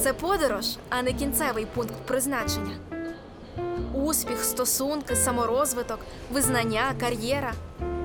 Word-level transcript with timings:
Це 0.00 0.12
подорож, 0.12 0.64
а 0.88 1.02
не 1.02 1.12
кінцевий 1.12 1.66
пункт 1.66 1.94
призначення. 2.06 2.76
Успіх, 3.94 4.44
стосунки, 4.44 5.16
саморозвиток, 5.16 5.98
визнання, 6.32 6.92
кар'єра 7.00 7.52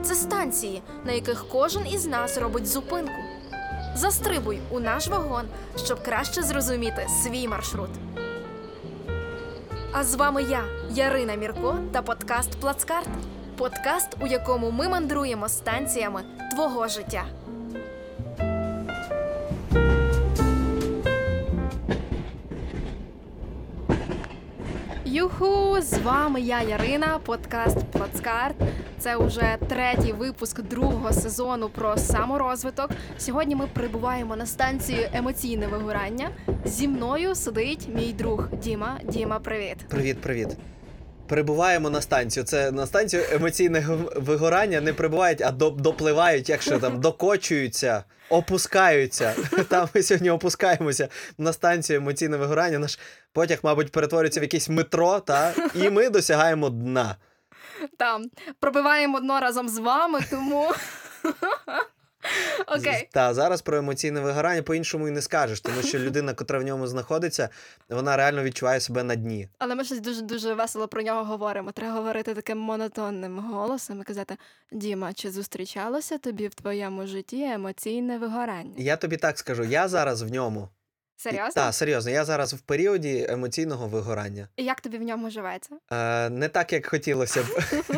це 0.03 0.15
станції, 0.15 0.81
на 1.05 1.11
яких 1.11 1.45
кожен 1.51 1.87
із 1.87 2.05
нас 2.05 2.37
робить 2.37 2.67
зупинку. 2.67 3.13
Застрибуй 3.95 4.59
у 4.71 4.79
наш 4.79 5.07
вагон, 5.07 5.43
щоб 5.86 6.04
краще 6.04 6.43
зрозуміти 6.43 7.07
свій 7.23 7.48
маршрут. 7.48 7.89
А 9.91 10.04
з 10.04 10.16
вами 10.16 10.44
я, 10.44 10.64
Ярина 10.91 11.36
Мірко, 11.36 11.78
та 11.91 12.02
подкаст 12.02 12.60
Плацкарт. 12.60 13.10
Подкаст, 13.57 14.18
у 14.21 14.28
якому 14.28 14.71
ми 14.71 14.89
мандруємо 14.89 15.50
станціями 15.50 16.21
твого 16.55 16.88
життя. 16.88 17.23
Юху! 25.23 25.82
З 25.82 25.97
вами 25.97 26.41
я, 26.41 26.61
Ярина, 26.61 27.19
подкаст 27.25 27.77
Плацкарт. 27.91 28.55
Це 29.00 29.18
вже 29.18 29.57
третій 29.69 30.14
випуск 30.14 30.61
другого 30.61 31.14
сезону 31.14 31.69
про 31.69 31.97
саморозвиток. 31.97 32.89
Сьогодні 33.17 33.55
ми 33.55 33.67
прибуваємо 33.73 34.36
на 34.36 34.45
станцію 34.45 35.09
емоційне 35.14 35.67
вигорання. 35.67 36.30
Зі 36.66 36.88
мною 36.88 37.36
сидить 37.36 37.88
мій 37.95 38.14
друг 38.14 38.50
Діма. 38.64 39.00
Діма, 39.03 39.39
привіт. 39.39 39.78
Привіт, 39.89 40.22
привіт. 40.22 40.47
Прибуваємо 41.33 41.89
на 41.89 42.02
станцію. 42.02 42.44
Це 42.44 42.72
на 42.72 42.88
станцію 42.88 43.23
емоційного 43.31 44.11
вигорання 44.16 44.81
не 44.81 44.94
прибувають, 44.94 45.42
а 45.42 45.52
допливають, 45.52 46.50
якщо 46.50 46.80
там 46.80 47.02
докочуються, 47.02 48.03
опускаються. 48.30 49.36
Там 49.69 49.89
ми 49.95 50.03
сьогодні 50.03 50.30
опускаємося 50.30 51.09
на 51.38 51.53
станцію 51.53 51.97
емоційне 51.97 52.38
вигорання. 52.38 52.80
Наш 52.80 53.00
потяг, 53.31 53.59
мабуть, 53.64 53.92
перетворюється 53.92 54.39
в 54.39 54.44
якесь 54.44 54.70
метро, 54.70 55.20
та, 55.20 55.54
і 55.76 55.89
ми 55.89 56.09
досягаємо 56.09 56.70
дна. 56.70 57.16
Там 57.98 58.26
пробиваємо 58.59 59.20
дно 59.20 59.39
разом 59.39 59.70
з 59.70 59.78
вами, 59.78 60.20
тому. 60.30 60.72
Окей. 62.68 63.10
Та 63.12 63.34
зараз 63.34 63.62
про 63.62 63.78
емоційне 63.78 64.22
вигорання 64.22 64.64
по-іншому 64.64 65.08
і 65.08 65.12
не 65.12 65.22
скажеш, 65.22 65.62
тому 65.62 65.82
що 65.82 66.00
людина, 66.00 66.34
котра 66.34 66.60
в 66.60 66.64
ньому 66.64 66.88
знаходиться, 66.88 67.50
вона 67.90 68.18
реально 68.18 68.44
відчуває 68.44 68.80
себе 68.80 69.04
на 69.04 69.16
дні. 69.16 69.48
Але 69.60 69.76
ми 69.76 69.84
щось 69.84 70.00
дуже 70.00 70.22
дуже 70.22 70.54
весело 70.54 70.88
про 70.88 71.02
нього 71.02 71.24
говоримо. 71.24 71.72
Треба 71.72 71.94
говорити 71.94 72.34
таким 72.34 72.58
монотонним 72.58 73.40
голосом 73.40 74.02
і 74.02 74.04
казати: 74.04 74.38
Діма, 74.72 75.14
чи 75.14 75.32
зустрічалося 75.32 76.18
тобі 76.18 76.48
в 76.48 76.54
твоєму 76.54 77.08
житті 77.08 77.44
емоційне 77.44 78.18
вигорання? 78.18 78.74
Я 78.78 78.98
тобі 78.98 79.18
так 79.18 79.38
скажу, 79.40 79.64
я 79.64 79.88
зараз 79.88 80.22
в 80.22 80.32
ньому. 80.32 80.70
Серйозно? 81.24 81.52
Так, 81.62 81.74
серйозно, 81.74 82.12
я 82.12 82.26
зараз 82.26 82.54
в 82.54 82.60
періоді 82.60 83.26
емоційного 83.30 83.88
вигорання. 83.88 84.48
І 84.56 84.64
як 84.64 84.82
тобі 84.82 84.98
в 84.98 85.02
ньому 85.02 85.30
живеться? 85.30 85.76
Е, 85.92 86.30
не 86.30 86.48
так, 86.50 86.74
як 86.74 86.86
хотілося 86.86 87.44
б. 87.44 87.46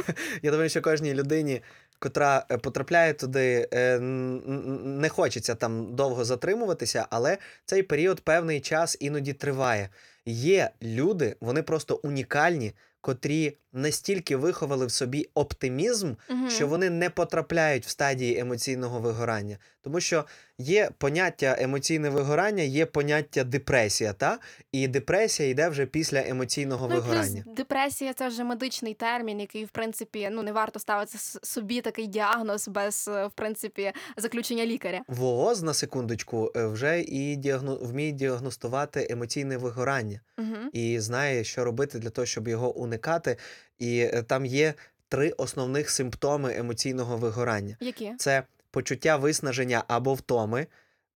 Я 0.41 0.51
думаю, 0.51 0.69
що 0.69 0.81
кожній 0.81 1.13
людині, 1.13 1.61
котра 1.99 2.45
е, 2.51 2.57
потрапляє 2.57 3.13
туди, 3.13 3.67
е, 3.73 3.99
не 3.99 5.09
хочеться 5.09 5.55
там 5.55 5.95
довго 5.95 6.25
затримуватися, 6.25 7.05
але 7.09 7.37
цей 7.65 7.83
період 7.83 8.21
певний 8.21 8.61
час 8.61 8.97
іноді 8.99 9.33
триває. 9.33 9.89
Є 10.25 10.69
люди, 10.81 11.35
вони 11.41 11.63
просто 11.63 11.99
унікальні, 12.03 12.73
котрі 13.01 13.57
настільки 13.73 14.35
виховали 14.35 14.85
в 14.85 14.91
собі 14.91 15.29
оптимізм, 15.33 16.13
Мгм. 16.29 16.49
що 16.49 16.67
вони 16.67 16.89
не 16.89 17.09
потрапляють 17.09 17.85
в 17.85 17.89
стадії 17.89 18.39
емоційного 18.39 18.99
вигорання. 18.99 19.57
Тому 19.81 19.99
що 19.99 20.25
є 20.57 20.89
поняття 20.97 21.55
емоційне 21.59 22.09
вигорання, 22.09 22.63
є 22.63 22.85
поняття 22.85 23.43
депресія, 23.43 24.13
та? 24.13 24.39
і 24.71 24.87
депресія 24.87 25.49
йде 25.49 25.69
вже 25.69 25.85
після 25.85 26.27
емоційного 26.27 26.87
Ну, 26.87 26.95
і 26.95 26.97
плюс 26.97 27.07
вигорання. 27.09 27.43
депресія 27.47 28.13
це 28.13 28.27
вже 28.27 28.43
медичний 28.43 28.93
термін, 28.93 29.39
який, 29.39 29.65
в 29.65 29.69
принципі, 29.69 30.29
ну 30.31 30.43
не 30.43 30.51
варто 30.51 30.79
ставити 30.79 31.17
собі 31.43 31.81
такий 31.81 32.07
діагноз 32.07 32.67
без, 32.67 33.07
е, 33.07 33.27
в 33.27 33.31
принципі, 33.31 33.91
заключення 34.17 34.65
лікаря. 34.65 35.01
ВООЗ, 35.07 35.61
на 35.63 35.73
секундочку, 35.73 36.51
е, 36.55 36.65
вже 36.67 37.01
і 37.01 37.35
діагно... 37.35 37.75
вміє 37.75 38.11
діагностувати 38.11 39.07
емоційне 39.09 39.57
вигорання 39.57 40.19
Угу. 40.37 40.69
і 40.73 40.99
знає, 40.99 41.43
що 41.43 41.63
робити 41.65 41.99
для 41.99 42.09
того, 42.09 42.25
щоб 42.25 42.47
його 42.47 42.75
уникати. 42.75 43.37
І 43.79 43.99
е, 43.99 44.23
там 44.23 44.45
є 44.45 44.73
три 45.09 45.29
основних 45.31 45.89
симптоми 45.89 46.55
емоційного 46.57 47.17
вигорання: 47.17 47.77
Які? 47.79 48.11
це 48.17 48.43
почуття 48.75 49.15
виснаження 49.17 49.83
або 49.87 50.13
втоми, 50.13 50.67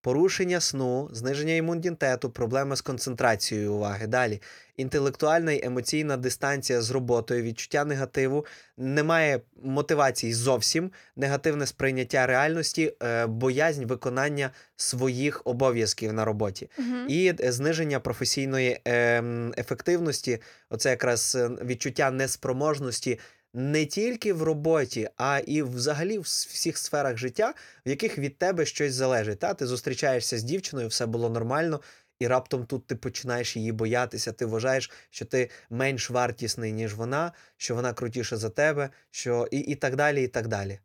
порушення 0.02 0.60
сну, 0.60 1.10
зниження 1.12 1.54
імунітету, 1.54 2.30
проблеми 2.30 2.76
з 2.76 2.82
концентрацією 2.82 3.74
уваги. 3.74 4.08
Далі 4.08 4.42
інтелектуальна 4.78 5.52
і 5.52 5.66
емоційна 5.66 6.18
дистанція 6.18 6.82
з 6.82 6.92
роботою, 6.92 7.44
відчуття 7.44 7.86
негативу, 7.86 8.46
немає 8.78 9.42
мотивації 9.64 10.34
зовсім, 10.34 10.92
негативне 11.16 11.66
сприйняття 11.66 12.26
реальності, 12.28 12.94
е, 13.04 13.26
боязнь 13.26 13.86
виконання 13.86 14.52
своїх 14.76 15.42
обов'язків 15.46 16.14
на 16.14 16.26
роботі. 16.26 16.70
Угу. 16.78 16.98
І 17.08 17.34
е, 17.44 17.52
зниження 17.52 18.00
професійної 18.00 18.80
ем, 18.86 19.54
ефективності, 19.58 20.42
оце 20.70 20.90
якраз 20.90 21.36
е, 21.36 21.48
відчуття 21.48 22.12
неспроможності 22.12 23.20
не 23.54 23.86
тільки 23.86 24.34
в 24.34 24.44
роботі, 24.44 25.10
а 25.18 25.40
і 25.48 25.62
взагалі 25.62 26.18
в 26.18 26.22
всіх 26.22 26.78
сферах 26.78 27.18
життя, 27.18 27.54
в 27.86 27.90
яких 27.90 28.18
від 28.18 28.38
тебе 28.38 28.66
щось 28.66 28.94
залежить. 28.94 29.40
Та? 29.40 29.54
Ти 29.54 29.68
зустрічаєшся 29.68 30.38
з 30.38 30.44
дівчиною, 30.44 30.88
все 30.88 31.06
було 31.06 31.30
нормально, 31.30 31.82
і 32.20 32.28
раптом 32.28 32.66
тут 32.66 32.88
ти 32.88 32.96
починаєш 32.96 33.56
її 33.58 33.72
боятися. 33.72 34.32
Ти 34.32 34.46
вважаєш, 34.46 34.92
що 35.10 35.26
ти 35.26 35.50
менш 35.70 36.10
вартісний, 36.10 36.74
ніж 36.74 36.94
вона, 36.94 37.32
що 37.58 37.76
вона 37.76 37.94
крутіша 37.94 38.38
за 38.38 38.50
тебе, 38.50 38.90
що 39.12 39.48
і, 39.52 39.58
і 39.58 39.76
так 39.76 39.96
далі, 39.96 40.24
і 40.24 40.28
так 40.28 40.48
далі. 40.48 40.80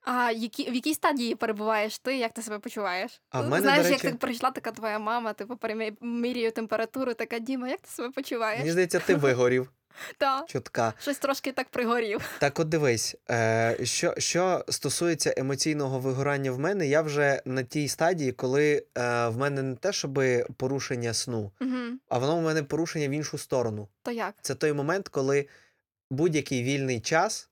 А 0.00 0.30
які 0.30 0.70
в 0.70 0.74
якій 0.74 0.94
стадії 0.94 1.34
перебуваєш 1.34 1.98
ти? 1.98 2.16
Як 2.16 2.32
ти 2.32 2.42
себе 2.42 2.58
почуваєш? 2.58 3.20
А 3.30 3.40
в 3.40 3.48
мене, 3.48 3.62
Знаєш, 3.62 3.86
до 3.86 3.92
речі- 3.92 4.06
як 4.06 4.12
ти 4.12 4.18
прийшла 4.18 4.50
така 4.50 4.72
твоя 4.72 4.98
мама, 4.98 5.32
типу 5.32 5.56
перемірює 5.56 6.50
температуру, 6.50 7.14
така 7.14 7.38
Діма, 7.38 7.68
як 7.68 7.80
ти 7.80 7.90
себе 7.90 8.10
почуваєш? 8.10 8.58
Мені 8.58 8.72
здається, 8.72 8.98
ти 8.98 9.14
вигорів 9.14 9.70
Та 10.18 10.44
чутка. 10.48 10.94
щось 11.00 11.18
трошки 11.18 11.52
так 11.52 11.68
пригорів. 11.68 12.30
Так, 12.38 12.58
от 12.60 12.68
дивись, 12.68 13.16
е, 13.30 13.76
що, 13.82 14.14
що 14.18 14.64
стосується 14.68 15.34
емоційного 15.36 15.98
вигорання 15.98 16.52
в 16.52 16.58
мене, 16.58 16.86
я 16.86 17.02
вже 17.02 17.42
на 17.44 17.62
тій 17.62 17.88
стадії, 17.88 18.32
коли 18.32 18.84
е, 18.98 19.28
в 19.28 19.36
мене 19.38 19.62
не 19.62 19.76
те, 19.76 19.92
щоб 19.92 20.20
порушення 20.56 21.14
сну, 21.14 21.52
Угу. 21.60 21.76
а 22.08 22.18
воно 22.18 22.36
в 22.36 22.42
мене 22.42 22.62
порушення 22.62 23.08
в 23.08 23.10
іншу 23.10 23.38
сторону. 23.38 23.88
То 24.02 24.10
як? 24.10 24.34
Це 24.42 24.54
той 24.54 24.72
момент, 24.72 25.08
коли 25.08 25.48
будь-який 26.10 26.62
вільний 26.62 27.00
час. 27.00 27.46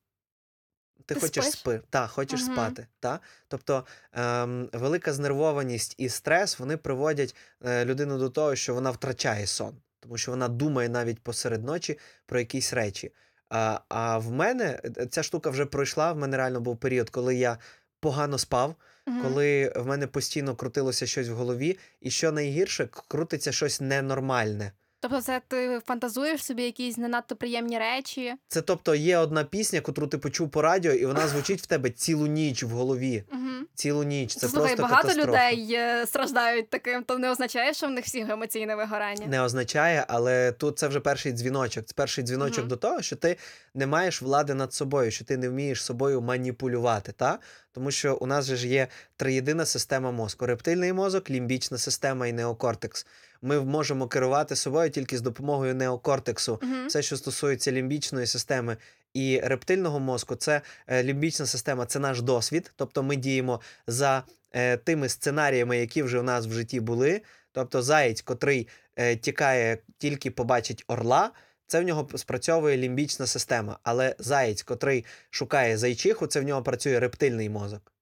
Ти, 1.07 1.15
Ти 1.15 1.21
хочеш 1.21 1.45
спиш? 1.45 1.61
спи, 1.61 1.81
та, 1.91 2.07
хочеш 2.07 2.41
Мгм. 2.43 2.53
спати. 2.53 2.87
Та? 3.01 3.21
Тобто 3.49 3.87
ем, 4.13 4.69
велика 4.73 5.13
знервованість 5.13 5.95
і 5.99 6.09
стрес 6.09 6.59
вони 6.59 6.77
приводять 6.77 7.37
е, 7.65 7.85
людину 7.85 8.19
до 8.19 8.29
того, 8.31 8.57
що 8.57 8.75
вона 8.75 8.91
втрачає 8.91 9.47
сон, 9.47 9.77
тому 10.01 10.19
що 10.19 10.31
вона 10.31 10.49
думає 10.49 10.89
навіть 10.89 11.21
посеред 11.21 11.65
ночі 11.65 11.99
про 12.27 12.39
якісь 12.39 12.73
речі. 12.73 13.13
А, 13.51 13.81
а 13.89 14.19
в 14.19 14.31
мене 14.33 14.81
е, 14.99 15.07
ця 15.07 15.23
штука 15.23 15.51
вже 15.51 15.67
пройшла. 15.67 16.13
В 16.13 16.19
мене 16.19 16.37
реально 16.37 16.61
був 16.61 16.77
період, 16.77 17.11
коли 17.11 17.35
я 17.37 17.59
погано 18.01 18.39
спав, 18.39 18.75
Мгм. 19.07 19.23
коли 19.23 19.73
в 19.77 19.87
мене 19.87 20.07
постійно 20.07 20.57
крутилося 20.57 21.07
щось 21.07 21.29
в 21.29 21.35
голові, 21.35 21.79
і 22.01 22.11
що 22.11 22.33
найгірше, 22.33 22.89
крутиться 23.09 23.53
щось 23.53 23.81
ненормальне. 23.81 24.73
Тобто, 25.01 25.21
це 25.21 25.41
ти 25.49 25.81
фантазуєш 25.87 26.45
собі 26.45 26.63
якісь 26.63 26.97
не 26.97 27.09
надто 27.09 27.37
приємні 27.37 27.79
речі. 27.79 28.35
Це 28.49 28.63
тобто 28.63 28.95
є 28.95 29.19
одна 29.19 29.45
пісня, 29.45 29.81
котру 29.81 30.07
ти 30.07 30.19
почув 30.19 30.51
по 30.51 30.63
радіо, 30.63 30.93
і 30.93 31.07
вона 31.07 31.29
звучить 31.29 31.61
в 31.61 31.67
тебе 31.67 31.91
цілу 31.91 32.27
ніч 32.27 32.63
в 32.63 32.69
голові. 32.69 33.25
Угу. 33.33 33.41
Цілу 33.75 34.03
ніч. 34.03 34.35
Це 34.35 34.49
Слухай, 34.49 34.77
просто 34.77 34.83
багато 34.83 35.09
катастрофа. 35.09 35.51
людей 35.53 35.75
е, 35.75 36.07
страждають 36.07 36.71
таким, 36.71 37.03
то 37.05 37.19
не 37.19 37.31
означає, 37.31 37.75
що 37.75 37.87
в 37.87 37.91
них 37.91 38.05
всіх 38.05 38.31
емоційне 38.31 38.77
вигорання. 38.77 39.27
Не 39.27 39.43
означає, 39.43 40.05
але 40.09 40.53
тут 40.53 40.79
це 40.79 40.89
вже 40.89 41.01
перший 41.01 41.33
дзвіночок. 41.33 41.85
Це 41.85 41.93
перший 41.97 42.25
дзвіночок 42.25 42.67
до 42.67 42.77
того, 42.77 43.03
що 43.03 43.17
ти 43.17 43.37
не 43.75 43.87
маєш 43.87 44.23
влади 44.23 44.55
над 44.55 44.75
собою, 44.75 45.11
що 45.11 45.25
ти 45.25 45.37
не 45.37 45.49
вмієш 45.49 45.85
собою 45.85 46.21
маніпулювати. 46.21 47.13
Та? 47.13 47.39
Тому 47.73 47.91
що 47.91 48.17
у 48.17 48.27
нас 48.27 48.45
же 48.45 48.57
ж 48.57 48.69
є 48.69 48.89
триєдина 49.17 49.67
система 49.67 50.11
мозку: 50.11 50.47
рептильний 50.47 50.93
мозок, 50.93 51.31
лімбічна 51.31 51.79
система 51.79 52.27
і 52.27 52.33
неокортекс. 52.33 53.07
Ми 53.43 53.61
можемо 53.61 54.09
керувати 54.09 54.57
собою 54.57 54.91
тільки 54.91 55.19
з 55.19 55.21
допомогою 55.21 55.75
неокортексу. 55.75 56.59
Мгм. 56.63 56.87
Все, 56.87 57.03
що 57.03 57.17
стосується 57.17 57.73
лімбічної 57.73 58.27
системи 58.27 58.77
і 59.15 59.41
рептильного 59.45 60.01
мозку, 60.01 60.35
це 60.35 60.61
е, 60.87 61.03
лімбічна 61.03 61.47
система, 61.47 61.87
це 61.87 61.99
наш 61.99 62.23
досвід. 62.23 62.73
Тобто 62.77 63.03
ми 63.03 63.17
діємо 63.17 63.61
за 63.87 64.23
е, 64.53 64.77
тими 64.77 65.09
сценаріями, 65.09 65.79
які 65.79 66.03
вже 66.03 66.21
у 66.21 66.23
нас 66.23 66.47
в 66.47 66.53
житті 66.53 66.81
були. 66.81 67.23
Тобто, 67.53 67.83
заєць, 67.83 68.23
котрий 68.23 68.69
е, 68.97 69.17
тікає, 69.17 69.79
тільки 69.99 70.31
побачить 70.31 70.85
орла. 70.89 71.31
Це 71.69 71.81
в 71.81 71.85
нього 71.85 72.09
спрацьовує 72.17 72.77
лімбічна 72.77 73.27
система. 73.27 73.79
Але 73.83 74.17
заєць, 74.19 74.63
котрий 74.63 75.05
шукає 75.31 75.79
зайчиху, 75.79 76.27
це 76.27 76.41
в 76.41 76.45
нього 76.45 76.63
працює 76.63 77.01
рептильний 77.01 77.49
мозок. 77.49 77.93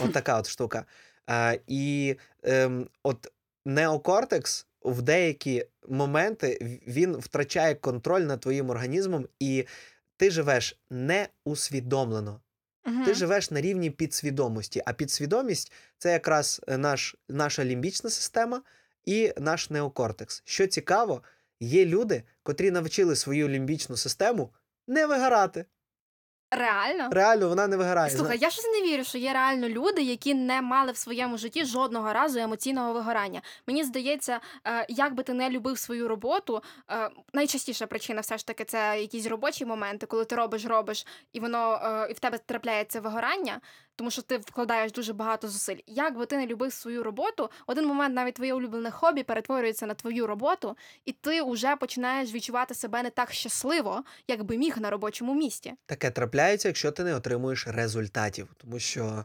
От 0.00 0.12
така 0.12 0.38
от 0.38 0.48
штука. 0.48 0.84
Е, 1.30 1.60
і 1.66 2.16
ем, 2.42 2.88
от 3.02 3.32
неокортекс 3.64 4.66
в 4.82 5.02
деякі 5.02 5.66
моменти 5.88 6.80
він 6.86 7.16
втрачає 7.16 7.74
контроль 7.74 8.20
над 8.20 8.40
твоїм 8.40 8.70
організмом, 8.70 9.28
і 9.40 9.66
ти 10.16 10.30
живеш 10.30 10.78
неусвідомлено. 10.90 12.40
Мгм. 12.84 13.04
Ти 13.04 13.14
живеш 13.14 13.50
на 13.50 13.60
рівні 13.60 13.90
підсвідомості. 13.90 14.82
А 14.86 14.92
підсвідомість 14.92 15.72
це 15.98 16.12
якраз 16.12 16.60
наш, 16.68 17.16
наша 17.28 17.64
лімбічна 17.64 18.10
система 18.10 18.62
і 19.04 19.32
наш 19.38 19.70
неокортекс. 19.70 20.42
Що 20.44 20.66
цікаво, 20.66 21.22
є 21.60 21.84
люди, 21.84 22.22
котрі 22.42 22.70
навчили 22.70 23.16
свою 23.16 23.48
лімбічну 23.48 23.96
систему 23.96 24.52
не 24.86 25.06
вигорати. 25.06 25.64
Реально? 26.50 27.08
Реально, 27.12 27.48
вона 27.48 27.66
не 27.66 27.76
вигорає. 27.76 28.10
Слухай, 28.10 28.38
я 28.38 28.50
щось 28.50 28.64
не 28.64 28.82
вірю, 28.82 29.04
що 29.04 29.18
є 29.18 29.32
реально 29.32 29.68
люди, 29.68 30.02
які 30.02 30.34
не 30.34 30.62
мали 30.62 30.92
в 30.92 30.96
своєму 30.96 31.38
житті 31.38 31.64
жодного 31.64 32.12
разу 32.12 32.38
емоційного 32.38 32.92
вигорання. 32.92 33.42
Мені 33.66 33.84
здається, 33.84 34.40
е, 34.66 34.86
як 34.88 35.14
би 35.14 35.22
ти 35.22 35.32
не 35.32 35.50
любив 35.50 35.78
свою 35.78 36.08
роботу, 36.08 36.62
е, 36.90 37.10
найчастіша 37.32 37.86
причина 37.86 38.20
все 38.20 38.38
ж 38.38 38.46
таки 38.46 38.64
це 38.64 39.00
якісь 39.00 39.26
робочі 39.26 39.64
моменти, 39.64 40.06
коли 40.06 40.24
ти 40.24 40.36
робиш, 40.36 40.64
робиш, 40.64 41.06
і 41.32 41.40
воно 41.40 41.80
е, 41.82 42.10
і 42.10 42.12
в 42.12 42.18
тебе 42.18 42.38
трапляється 42.38 43.00
вигорання, 43.00 43.60
тому 43.98 44.10
що 44.10 44.22
ти 44.22 44.38
вкладаєш 44.38 44.92
дуже 44.92 45.12
багато 45.12 45.48
зусиль. 45.48 45.76
Як 45.86 46.18
би 46.18 46.26
ти 46.26 46.36
не 46.36 46.46
любив 46.46 46.72
свою 46.72 47.02
роботу, 47.02 47.50
один 47.66 47.86
момент 47.86 48.14
навіть 48.14 48.34
твоє 48.34 48.54
улюблене 48.54 48.90
хобі 48.90 49.22
перетворюється 49.22 49.86
на 49.86 49.94
твою 49.94 50.26
роботу, 50.26 50.76
і 51.04 51.12
ти 51.12 51.42
вже 51.42 51.76
починаєш 51.76 52.32
відчувати 52.32 52.74
себе 52.74 53.02
не 53.02 53.10
так 53.10 53.32
щасливо, 53.32 54.04
як 54.28 54.42
би 54.44 54.56
міг 54.56 54.78
на 54.78 54.90
робочому 54.90 55.34
місці. 55.34 55.72
Таке 55.86 56.10
трапляється, 56.10 56.68
якщо 56.68 56.90
ти 56.90 57.04
не 57.04 57.14
отримуєш 57.14 57.66
результатів, 57.66 58.48
тому 58.56 58.78
що 58.78 59.24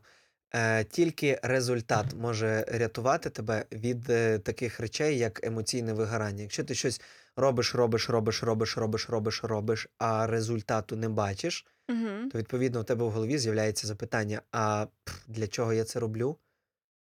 е, 0.55 0.83
тільки 0.83 1.39
результат 1.43 2.05
може 2.13 2.65
рятувати 2.67 3.29
тебе 3.29 3.65
від 3.71 4.09
е, 4.09 4.39
таких 4.39 4.79
речей, 4.79 5.17
як 5.17 5.45
емоційне 5.45 5.93
вигорання. 5.93 6.41
Якщо 6.41 6.63
ти 6.63 6.75
щось 6.75 7.01
робиш, 7.35 7.75
робиш, 7.75 8.09
робиш, 8.09 8.43
робиш, 8.43 8.77
робиш, 8.77 9.09
робиш, 9.09 9.43
робиш, 9.43 9.87
а 9.97 10.27
результату 10.27 10.95
не 10.95 11.09
бачиш, 11.09 11.65
Угу. 11.89 12.29
то 12.31 12.37
відповідно 12.37 12.79
у 12.79 12.83
тебе 12.83 13.05
в 13.05 13.11
голові 13.11 13.37
з'являється 13.37 13.87
запитання: 13.87 14.41
а 14.51 14.87
для 15.27 15.47
чого 15.47 15.73
я 15.73 15.83
це 15.83 15.99
роблю? 15.99 16.37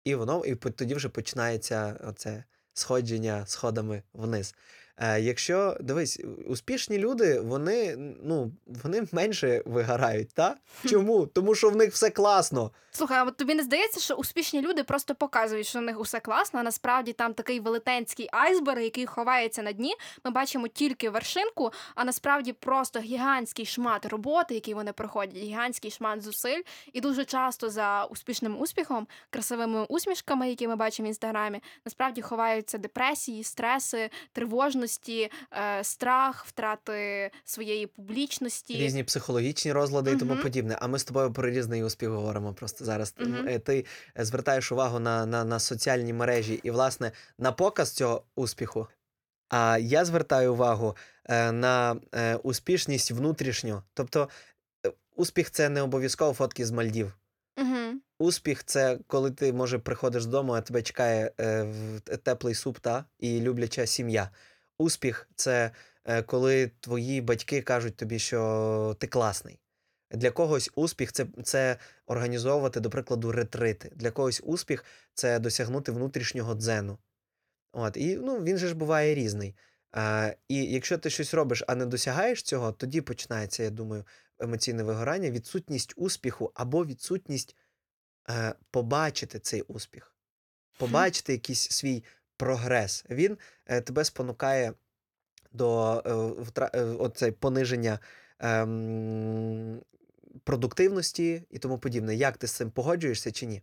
І 0.05 0.15
воно, 0.15 0.45
і 0.45 0.55
тоді 0.55 0.95
вже 0.95 1.09
починається 1.09 2.01
оце 2.05 2.45
сходження 2.73 3.47
сходами 3.47 4.03
вниз. 4.13 4.55
Е, 4.99 5.21
якщо 5.21 5.77
дивись, 5.81 6.21
успішні 6.47 6.99
люди, 6.99 7.41
вони, 7.41 7.97
ну, 8.23 8.53
вони 8.67 9.03
менше 9.13 9.63
вигорають, 9.67 10.35
та? 10.35 10.57
Чому? 10.87 11.27
Тому 11.27 11.55
що 11.55 11.71
в 11.71 11.77
них 11.77 11.93
все 11.93 12.11
класно. 12.11 12.71
Слухай, 12.91 13.19
а 13.19 13.25
от 13.25 13.37
тобі 13.37 13.55
не 13.55 13.63
здається, 13.63 14.01
що 14.01 14.15
успішні 14.15 14.63
люди 14.63 14.85
просто 14.85 15.15
показують, 15.15 15.67
що 15.67 15.79
в 15.79 15.83
них 15.83 16.01
усе 16.01 16.21
класно, 16.21 16.61
а 16.61 16.63
насправді 16.63 17.13
там 17.13 17.35
такий 17.35 17.61
велетенський 17.61 18.29
айсберг, 18.33 18.81
який 18.81 19.07
ховається 19.07 19.63
на 19.63 19.73
дні. 19.73 19.95
Ми 20.25 20.31
бачимо 20.31 20.69
тільки 20.69 21.11
вершинку, 21.11 21.73
а 21.95 22.05
насправді 22.05 22.53
просто 22.53 23.01
гігантський 23.01 23.67
шмат 23.67 24.07
роботи, 24.07 24.55
який 24.55 24.75
вони 24.75 24.93
проходять, 24.93 25.37
гігантський 25.37 25.91
шмат 25.91 26.23
зусиль. 26.23 26.63
І 26.93 27.01
дуже 27.01 27.25
часто 27.25 27.71
за 27.71 28.05
успішним 28.05 28.61
успіхом, 28.61 29.07
красивими 29.31 29.85
усмішками, 29.89 30.49
які 30.49 30.69
ми 30.69 30.77
бачимо 30.77 31.07
в 31.07 31.09
інстаграмі, 31.09 31.61
насправді 31.85 32.23
ховаються 32.23 32.79
депресії, 32.79 33.45
стреси, 33.45 34.11
тривожності, 34.33 34.86
е, 35.53 35.85
страх, 35.85 36.47
втрати 36.47 37.31
своєї 37.45 37.87
публічності. 37.87 38.75
Різні 38.75 39.05
психологічні 39.05 39.73
розлади 39.73 40.13
і 40.13 40.17
тому 40.17 40.37
подібне. 40.37 40.79
А 40.81 40.87
ми 40.87 40.99
з 40.99 41.05
тобою 41.05 41.33
про 41.33 41.51
різний 41.51 41.85
успіх 41.85 42.09
говоримо 42.09 42.55
просто 42.55 42.85
зараз. 42.85 43.15
Е, 43.47 43.59
Ти 43.59 43.85
е, 44.19 44.25
звертаєш 44.25 44.73
увагу 44.73 44.99
на, 44.99 45.27
на, 45.27 45.45
на 45.45 45.59
соціальні 45.59 46.13
мережі 46.13 46.61
і, 46.63 46.71
власне, 46.71 47.13
на 47.39 47.53
показ 47.53 47.93
цього 47.93 48.23
успіху. 48.37 48.87
А 49.49 49.79
я 49.79 50.05
звертаю 50.05 50.53
увагу 50.53 50.97
е, 51.25 51.53
на 51.53 51.97
е, 52.15 52.37
успішність 52.37 53.11
внутрішню. 53.11 53.83
Тобто, 53.95 54.29
успіх 55.17 55.51
це 55.51 55.69
не 55.69 55.83
обов'язково 55.83 56.33
фотки 56.33 56.67
з 56.67 56.71
Мальдів. 56.71 57.13
Угу. 57.57 58.01
Успіх 58.19 58.65
це 58.65 58.99
коли 59.07 59.31
ти, 59.31 59.53
може, 59.53 59.79
приходиш 59.79 60.25
додому, 60.25 60.53
а 60.53 60.61
тебе 60.61 60.83
чекає 60.83 61.33
е, 61.41 61.67
теплий 62.23 62.55
суп 62.55 62.79
та 62.79 63.05
і 63.19 63.41
любляча 63.41 63.87
сім'я. 63.87 64.31
Успіх 64.79 65.29
це 65.35 65.71
е, 66.05 66.23
коли 66.23 66.71
твої 66.81 67.21
батьки 67.21 67.63
кажуть 67.63 67.97
тобі, 67.97 68.19
що 68.19 68.97
ти 69.01 69.07
класний. 69.07 69.59
Для 70.11 70.31
когось 70.31 70.71
успіх 70.75 71.13
це, 71.13 71.27
це 71.45 71.77
організовувати, 72.07 72.81
до 72.81 72.91
прикладу, 72.91 73.33
ретрити. 73.33 73.93
Для 73.95 74.11
когось 74.11 74.41
успіх 74.45 74.85
це 75.15 75.39
досягнути 75.39 75.93
внутрішнього 75.93 76.55
дзену. 76.55 76.99
От, 77.73 77.97
і 77.97 78.17
ну, 78.17 78.43
він 78.43 78.59
же 78.59 78.69
ж 78.69 78.75
буває 78.75 79.15
різний. 79.15 79.55
Е, 79.97 80.37
і 80.49 80.65
якщо 80.65 80.99
ти 80.99 81.11
щось 81.11 81.35
робиш, 81.35 81.63
а 81.67 81.75
не 81.75 81.87
досягаєш 81.87 82.43
цього, 82.43 82.73
тоді 82.73 83.01
починається, 83.01 83.63
я 83.63 83.71
думаю, 83.71 84.05
емоційне 84.39 84.83
вигорання, 84.83 85.31
відсутність 85.31 85.95
успіху 85.97 86.53
або 86.55 86.85
відсутність 86.85 87.57
е, 88.31 88.55
побачити 88.71 89.39
цей 89.39 89.63
успіх, 89.63 90.17
побачити 90.79 91.33
якийсь 91.33 91.71
свій 91.71 92.05
прогрес. 92.37 93.05
Він 93.11 93.39
е, 93.67 93.81
тебе 93.81 94.05
спонукає 94.05 94.73
до 95.53 95.93
е, 96.57 96.71
е, 96.75 96.85
оцей 96.85 97.33
пониження 97.33 97.99
ем, 98.39 99.81
продуктивності 100.45 101.43
і 101.51 101.59
тому 101.59 101.79
подібне. 101.79 102.15
Як 102.15 102.37
ти 102.37 102.47
з 102.47 102.53
цим 102.53 102.71
погоджуєшся 102.71 103.33
чи 103.33 103.47
ні? 103.47 103.63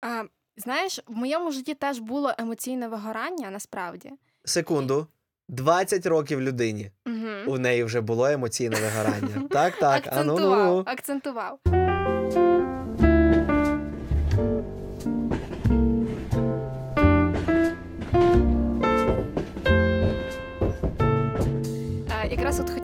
А, 0.00 0.24
знаєш, 0.56 1.00
в 1.06 1.16
моєму 1.16 1.52
житті 1.52 1.74
теж 1.74 1.98
було 1.98 2.34
емоційне 2.38 2.88
вигорання 2.88 3.50
насправді. 3.50 4.10
Секунду. 4.44 5.06
20 5.48 6.06
років 6.06 6.40
людині. 6.40 6.90
Угу. 7.06 7.54
У 7.54 7.58
неї 7.58 7.84
вже 7.84 8.00
було 8.00 8.26
емоційне 8.26 8.76
вигорання. 8.76 9.48
Так, 9.50 9.78
так. 9.78 10.02
Ну, 10.24 10.32
акцентував, 10.32 10.66
ну. 10.66 10.84
акцентував. 10.86 11.58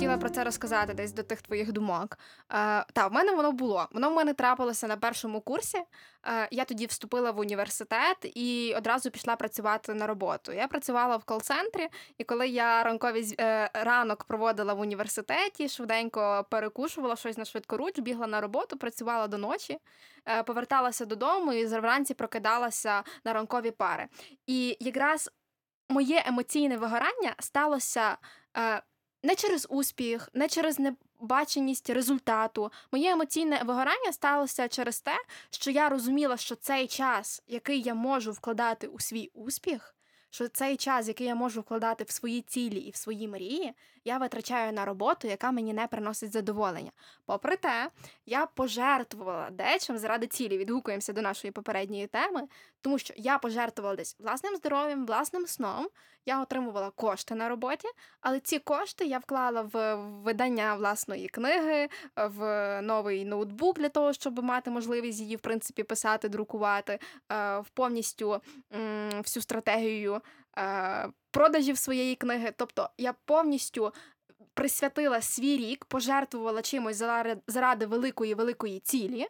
Хотіла 0.09 0.21
про 0.21 0.31
це 0.31 0.45
розказати 0.45 0.95
десь 0.95 1.13
до 1.13 1.23
тих 1.23 1.43
твоїх 1.43 1.73
думок. 1.73 2.19
Е, 2.53 2.85
та, 2.93 3.07
в 3.07 3.13
мене 3.13 3.33
воно 3.33 3.53
було. 3.53 3.89
Воно 3.93 4.11
в 4.11 4.15
мене 4.15 4.35
трапилося 4.35 4.87
на 4.87 4.97
першому 4.97 5.41
курсі. 5.41 5.79
Е, 6.27 6.49
я 6.51 6.65
тоді 6.65 6.87
вступила 6.87 7.31
в 7.31 7.39
університет 7.39 8.17
і 8.23 8.75
одразу 8.77 9.11
пішла 9.11 9.37
працювати 9.37 9.95
на 9.95 10.07
роботу. 10.07 10.53
Я 10.53 10.69
працювала 10.69 11.17
в 11.17 11.25
кол-центрі, 11.25 11.89
і 12.19 12.25
коли 12.25 12.49
я 12.49 12.83
ранкові 12.83 13.35
е, 13.41 13.71
ранок 13.75 14.25
проводила 14.25 14.75
в 14.75 14.81
університеті, 14.81 15.69
швиденько 15.69 16.47
перекушувала 16.51 17.17
щось 17.17 17.39
на 17.39 17.45
швидкоруч, 17.45 17.99
бігла 17.99 18.27
на 18.27 18.41
роботу, 18.41 18.77
працювала 18.77 19.29
до 19.29 19.39
ночі, 19.39 19.79
е, 20.27 20.43
поверталася 20.43 21.05
додому 21.05 21.53
і 21.53 21.67
вранці 21.67 22.15
прокидалася 22.15 23.03
на 23.25 23.33
ранкові 23.33 23.71
пари. 23.71 24.09
І 24.47 24.77
якраз 24.81 25.31
моє 25.89 26.23
емоційне 26.27 26.77
вигорання 26.77 27.35
сталося. 27.39 28.17
Е, 28.57 28.83
не 29.23 29.35
через 29.35 29.67
успіх, 29.71 30.29
не 30.35 30.49
через 30.49 30.79
небаченість 30.79 31.91
результату. 31.91 32.73
Моє 32.93 33.13
емоційне 33.13 33.63
вигорання 33.65 34.13
сталося 34.13 34.69
через 34.69 35.01
те, 35.01 35.17
що 35.51 35.71
я 35.71 35.89
розуміла, 35.89 36.37
що 36.37 36.55
цей 36.55 36.87
час, 36.87 37.43
який 37.49 37.83
я 37.83 37.95
можу 37.95 38.33
вкладати 38.33 38.87
у 38.87 39.01
свій 39.01 39.31
успіх, 39.35 39.95
що 40.31 40.49
цей 40.49 40.77
час, 40.77 41.09
який 41.09 41.27
я 41.27 41.35
можу 41.35 41.61
вкладати 41.61 42.05
в 42.05 42.11
свої 42.11 42.43
цілі 42.43 42.79
і 42.79 42.91
в 42.91 42.97
свої 42.97 43.29
мрії, 43.29 43.75
я 44.09 44.19
витрачаю 44.19 44.73
на 44.73 44.85
роботу, 44.85 45.29
яка 45.29 45.51
мені 45.51 45.73
не 45.73 45.87
приносить 45.87 46.33
задоволення. 46.33 46.91
Попри 47.27 47.57
те, 47.57 47.91
я 48.27 48.47
пожертвувала 48.47 49.51
дечим 49.51 49.99
заради 49.99 50.27
цілі. 50.27 50.59
Відгукуємося 50.59 51.13
до 51.13 51.23
нашої 51.23 51.53
попередньої 51.53 52.07
теми, 52.07 52.49
тому 52.81 52.99
що 52.99 53.15
я 53.17 53.39
пожертвувала 53.39 53.97
десь 53.97 54.17
власним 54.19 54.57
здоров'ям, 54.57 55.07
власним 55.07 55.47
сном. 55.47 55.89
Я 56.27 56.43
отримувала 56.43 56.91
кошти 56.91 57.35
на 57.35 57.49
роботі, 57.49 57.89
але 58.21 58.41
ці 58.41 58.59
кошти 58.59 59.05
я 59.05 59.19
вклала 59.19 59.63
в 59.63 59.97
видання 59.97 60.75
власної 60.75 61.29
книги, 61.29 61.89
в 62.17 62.83
новий 62.83 63.25
ноутбук 63.25 63.79
для 63.79 63.89
того, 63.89 64.13
щоб 64.13 64.45
мати 64.45 64.71
можливість 64.71 65.21
її, 65.21 65.37
в 65.37 65.41
принципі, 65.41 65.83
писати, 65.83 66.29
друкувати, 66.29 66.99
е, 67.33 67.59
в 67.59 67.69
повністю 67.69 68.41
всю 69.23 69.43
стратегію 69.43 70.21
продажів 71.31 71.79
своєї 71.79 72.15
книги. 72.15 72.53
Тобто 72.57 72.91
я 72.99 73.13
повністю 73.25 73.93
присвятила 74.55 75.21
свій 75.21 75.57
рік, 75.57 75.85
пожертвувала 75.85 76.63
чимось 76.63 76.97
заради 77.47 77.87
великої 77.87 78.35
великої 78.35 78.81
цілі, 78.81 79.27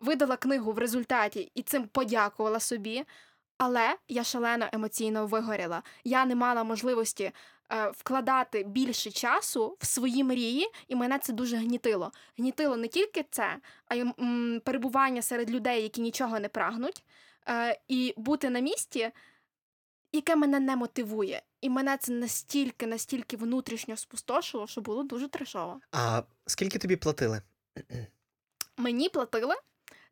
видала 0.00 0.36
книгу 0.36 0.72
в 0.72 0.78
результаті 0.78 1.52
і 1.54 1.62
цим 1.62 1.88
подякувала 1.88 2.60
собі. 2.60 3.04
Але 3.58 3.96
я 4.08 4.24
шалено 4.24 4.68
емоційно 4.72 5.26
вигоріла. 5.26 5.82
Я 6.04 6.24
не 6.24 6.34
мала 6.34 6.64
можливості 6.64 7.32
е, 7.72 7.90
вкладати 7.90 8.62
більше 8.62 9.10
часу 9.10 9.76
в 9.80 9.86
свої 9.86 10.24
мрії, 10.24 10.66
і 10.88 10.96
мене 10.96 11.18
це 11.18 11.32
дуже 11.32 11.56
гнітило. 11.56 12.12
Гнітило 12.38 12.76
не 12.76 12.88
тільки 12.88 13.24
це, 13.30 13.56
а 13.88 13.94
й 13.94 14.00
м, 14.00 14.60
перебування 14.64 15.22
серед 15.22 15.50
людей, 15.50 15.82
які 15.82 16.00
нічого 16.00 16.40
не 16.40 16.48
прагнуть, 16.48 17.04
е, 17.48 17.78
і 17.88 18.14
бути 18.16 18.50
на 18.50 18.60
місці. 18.60 19.10
Яке 20.14 20.36
мене 20.36 20.60
не 20.60 20.76
мотивує. 20.76 21.42
І 21.60 21.70
мене 21.70 21.96
це 21.96 22.12
настільки, 22.12 22.86
настільки 22.86 23.36
внутрішньо 23.36 23.96
спустошило, 23.96 24.66
що 24.66 24.80
було 24.80 25.02
дуже 25.02 25.28
трешово. 25.28 25.80
А 25.92 26.22
скільки 26.46 26.78
тобі 26.78 26.96
платили? 26.96 27.42
Мені 28.76 29.08
платили. 29.08 29.54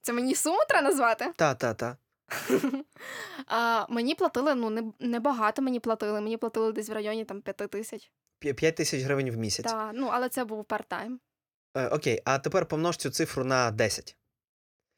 Це 0.00 0.12
мені 0.12 0.34
суму 0.34 0.58
треба 0.68 0.88
назвати. 0.88 1.32
Та, 1.36 1.54
та, 1.54 1.74
та. 1.74 1.96
А, 3.46 3.86
мені 3.88 4.14
платили, 4.14 4.54
ну, 4.54 4.70
не, 4.70 4.92
небагато 5.00 5.62
мені 5.62 5.80
платили. 5.80 6.20
Мені 6.20 6.36
платили 6.36 6.72
десь 6.72 6.88
в 6.88 6.92
районі 6.92 7.24
там 7.24 7.40
5 7.42 7.70
тисяч. 7.70 8.12
5 8.38 8.76
тисяч 8.76 9.02
гривень 9.02 9.30
в 9.30 9.36
місяць. 9.36 9.66
Та, 9.66 9.92
ну, 9.94 10.08
але 10.12 10.28
це 10.28 10.44
був 10.44 10.64
парт-тайм. 10.64 11.18
Е, 11.76 11.88
окей, 11.88 12.22
а 12.24 12.38
тепер 12.38 12.66
помнож 12.66 12.96
цю 12.96 13.10
цифру 13.10 13.44
на 13.44 13.70
10. 13.70 14.16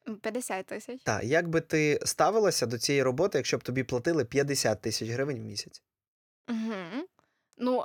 М, 0.07 0.15
50 0.15 0.65
тисяч. 0.65 1.01
Так, 1.03 1.23
як 1.23 1.47
би 1.49 1.61
ти 1.61 1.99
ставилася 2.05 2.65
до 2.65 2.77
цієї 2.77 3.03
роботи, 3.03 3.37
якщо 3.37 3.57
б 3.57 3.63
тобі 3.63 3.83
платили 3.83 4.25
50 4.25 4.81
тисяч 4.81 5.09
гривень 5.09 5.37
в 5.39 5.43
місяць? 5.45 5.83
Угу. 6.49 7.05
Ну, 7.57 7.83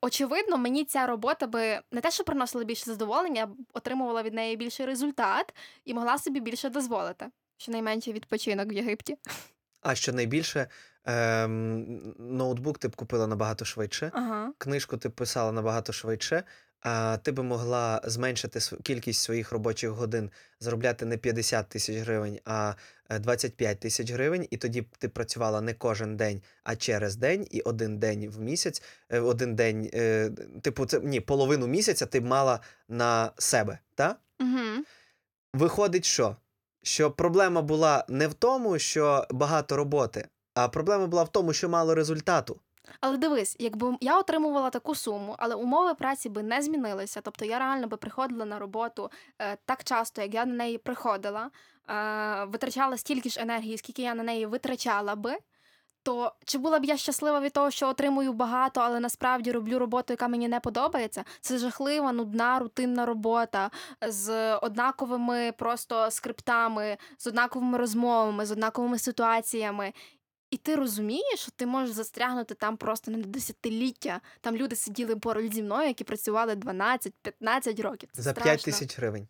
очевидно, 0.00 0.56
мені 0.58 0.84
ця 0.84 1.06
робота 1.06 1.46
би 1.46 1.80
не 1.92 2.00
те, 2.00 2.10
що 2.10 2.24
приносила 2.24 2.64
більше 2.64 2.84
задоволення, 2.84 3.48
а 3.72 3.78
отримувала 3.78 4.22
від 4.22 4.34
неї 4.34 4.56
більший 4.56 4.86
результат 4.86 5.54
і 5.84 5.94
могла 5.94 6.18
собі 6.18 6.40
більше 6.40 6.70
дозволити. 6.70 7.26
Щонайменше 7.56 8.12
відпочинок 8.12 8.68
в 8.68 8.72
Єгипті. 8.72 9.18
А 9.82 9.94
що 9.94 10.12
найбільше, 10.12 10.66
ем, 11.04 12.14
ноутбук 12.18 12.78
ти 12.78 12.88
б 12.88 12.96
купила 12.96 13.26
набагато 13.26 13.64
швидше, 13.64 14.10
Ага. 14.14 14.52
книжку 14.58 14.96
ти 14.96 15.08
б 15.08 15.12
писала 15.12 15.52
набагато 15.52 15.92
швидше, 15.92 16.44
ти 17.22 17.32
би 17.32 17.42
могла 17.42 18.00
зменшити 18.04 18.60
кількість 18.82 19.22
своїх 19.22 19.52
робочих 19.52 19.90
годин, 19.90 20.30
заробляти 20.60 21.06
не 21.06 21.16
50 21.16 21.68
тисяч 21.68 21.96
гривень, 21.96 22.40
а 22.44 22.74
е, 23.10 23.18
25 23.18 23.80
тисяч 23.80 24.10
гривень, 24.10 24.46
і 24.50 24.56
тоді 24.56 24.80
б 24.80 24.86
ти 24.98 25.08
працювала 25.08 25.60
не 25.60 25.74
кожен 25.74 26.16
день, 26.16 26.42
а 26.64 26.76
через 26.76 27.16
день, 27.16 27.46
і 27.50 27.60
один 27.60 27.98
день 27.98 28.28
в 28.28 28.40
місяць, 28.40 28.82
е, 29.08 29.20
один 29.20 29.54
день, 29.54 29.90
е, 29.94 30.30
типу, 30.62 30.86
це 30.86 31.00
ні, 31.00 31.20
половину 31.20 31.66
місяця 31.66 32.06
ти 32.06 32.20
б 32.20 32.24
мала 32.24 32.60
на 32.88 33.32
себе, 33.38 33.78
так? 33.94 34.20
Угу. 34.40 34.84
Виходить, 35.54 36.04
що? 36.04 36.36
Що 36.82 37.10
проблема 37.10 37.62
була 37.62 38.04
не 38.08 38.28
в 38.28 38.34
тому, 38.34 38.78
що 38.78 39.26
багато 39.30 39.76
роботи, 39.76 40.28
а 40.54 40.68
проблема 40.68 41.06
була 41.06 41.22
в 41.22 41.32
тому, 41.32 41.52
що 41.52 41.68
мало 41.68 41.94
результату. 41.94 42.60
Але 43.00 43.16
дивись, 43.16 43.56
якби 43.58 43.96
я 44.00 44.18
отримувала 44.18 44.70
таку 44.70 44.94
суму, 44.94 45.36
але 45.38 45.54
умови 45.54 45.94
праці 45.94 46.28
би 46.28 46.42
не 46.42 46.62
змінилися. 46.62 47.20
Тобто 47.20 47.44
я 47.44 47.58
реально 47.58 47.86
би 47.86 47.96
приходила 47.96 48.44
на 48.44 48.58
роботу 48.58 49.10
е, 49.38 49.56
так 49.64 49.84
часто, 49.84 50.22
як 50.22 50.34
я 50.34 50.46
на 50.46 50.54
неї 50.54 50.78
приходила, 50.78 51.50
е, 51.90 52.44
витрачала 52.44 52.96
стільки 52.96 53.28
ж 53.28 53.40
енергії, 53.40 53.78
скільки 53.78 54.02
я 54.02 54.14
на 54.14 54.22
неї 54.22 54.46
витрачала 54.46 55.14
би. 55.14 55.36
То 56.02 56.32
чи 56.44 56.58
була 56.58 56.78
б 56.78 56.84
я 56.84 56.96
щаслива 56.96 57.40
від 57.40 57.52
того, 57.52 57.70
що 57.70 57.88
отримую 57.88 58.32
багато, 58.32 58.80
але 58.80 59.00
насправді 59.00 59.52
роблю 59.52 59.78
роботу, 59.78 60.12
яка 60.12 60.28
мені 60.28 60.48
не 60.48 60.60
подобається? 60.60 61.24
Це 61.40 61.58
жахлива, 61.58 62.12
нудна, 62.12 62.58
рутинна 62.58 63.06
робота 63.06 63.70
з 64.08 64.56
однаковими 64.56 65.52
просто 65.52 66.10
скриптами, 66.10 66.96
з 67.18 67.26
однаковими 67.26 67.78
розмовами, 67.78 68.46
з 68.46 68.52
однаковими 68.52 68.98
ситуаціями. 68.98 69.92
І 70.50 70.56
ти 70.56 70.76
розумієш, 70.76 71.40
що 71.40 71.50
ти 71.50 71.66
можеш 71.66 71.94
застрягнути 71.94 72.54
там 72.54 72.76
просто 72.76 73.10
на 73.10 73.18
десятиліття. 73.18 74.20
Там 74.40 74.56
люди 74.56 74.76
сиділи 74.76 75.16
поруч 75.16 75.54
зі 75.54 75.62
мною, 75.62 75.88
які 75.88 76.04
працювали 76.04 76.54
12-15 76.54 77.82
років. 77.82 78.08
Це 78.12 78.22
За 78.22 78.30
страшно. 78.30 78.50
5 78.50 78.62
тисяч 78.62 78.98
гривень. 78.98 79.28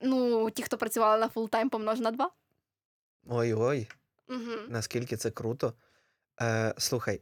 Ну, 0.00 0.50
ті, 0.50 0.62
хто 0.62 0.76
працювали 0.78 1.20
на 1.20 1.28
full-time, 1.28 1.70
помнож 1.70 2.00
на 2.00 2.10
два. 2.10 2.30
Ой-ой, 3.26 3.88
Угу. 4.28 4.52
наскільки 4.68 5.16
це 5.16 5.30
круто. 5.30 5.74
Е, 6.40 6.74
слухай, 6.78 7.20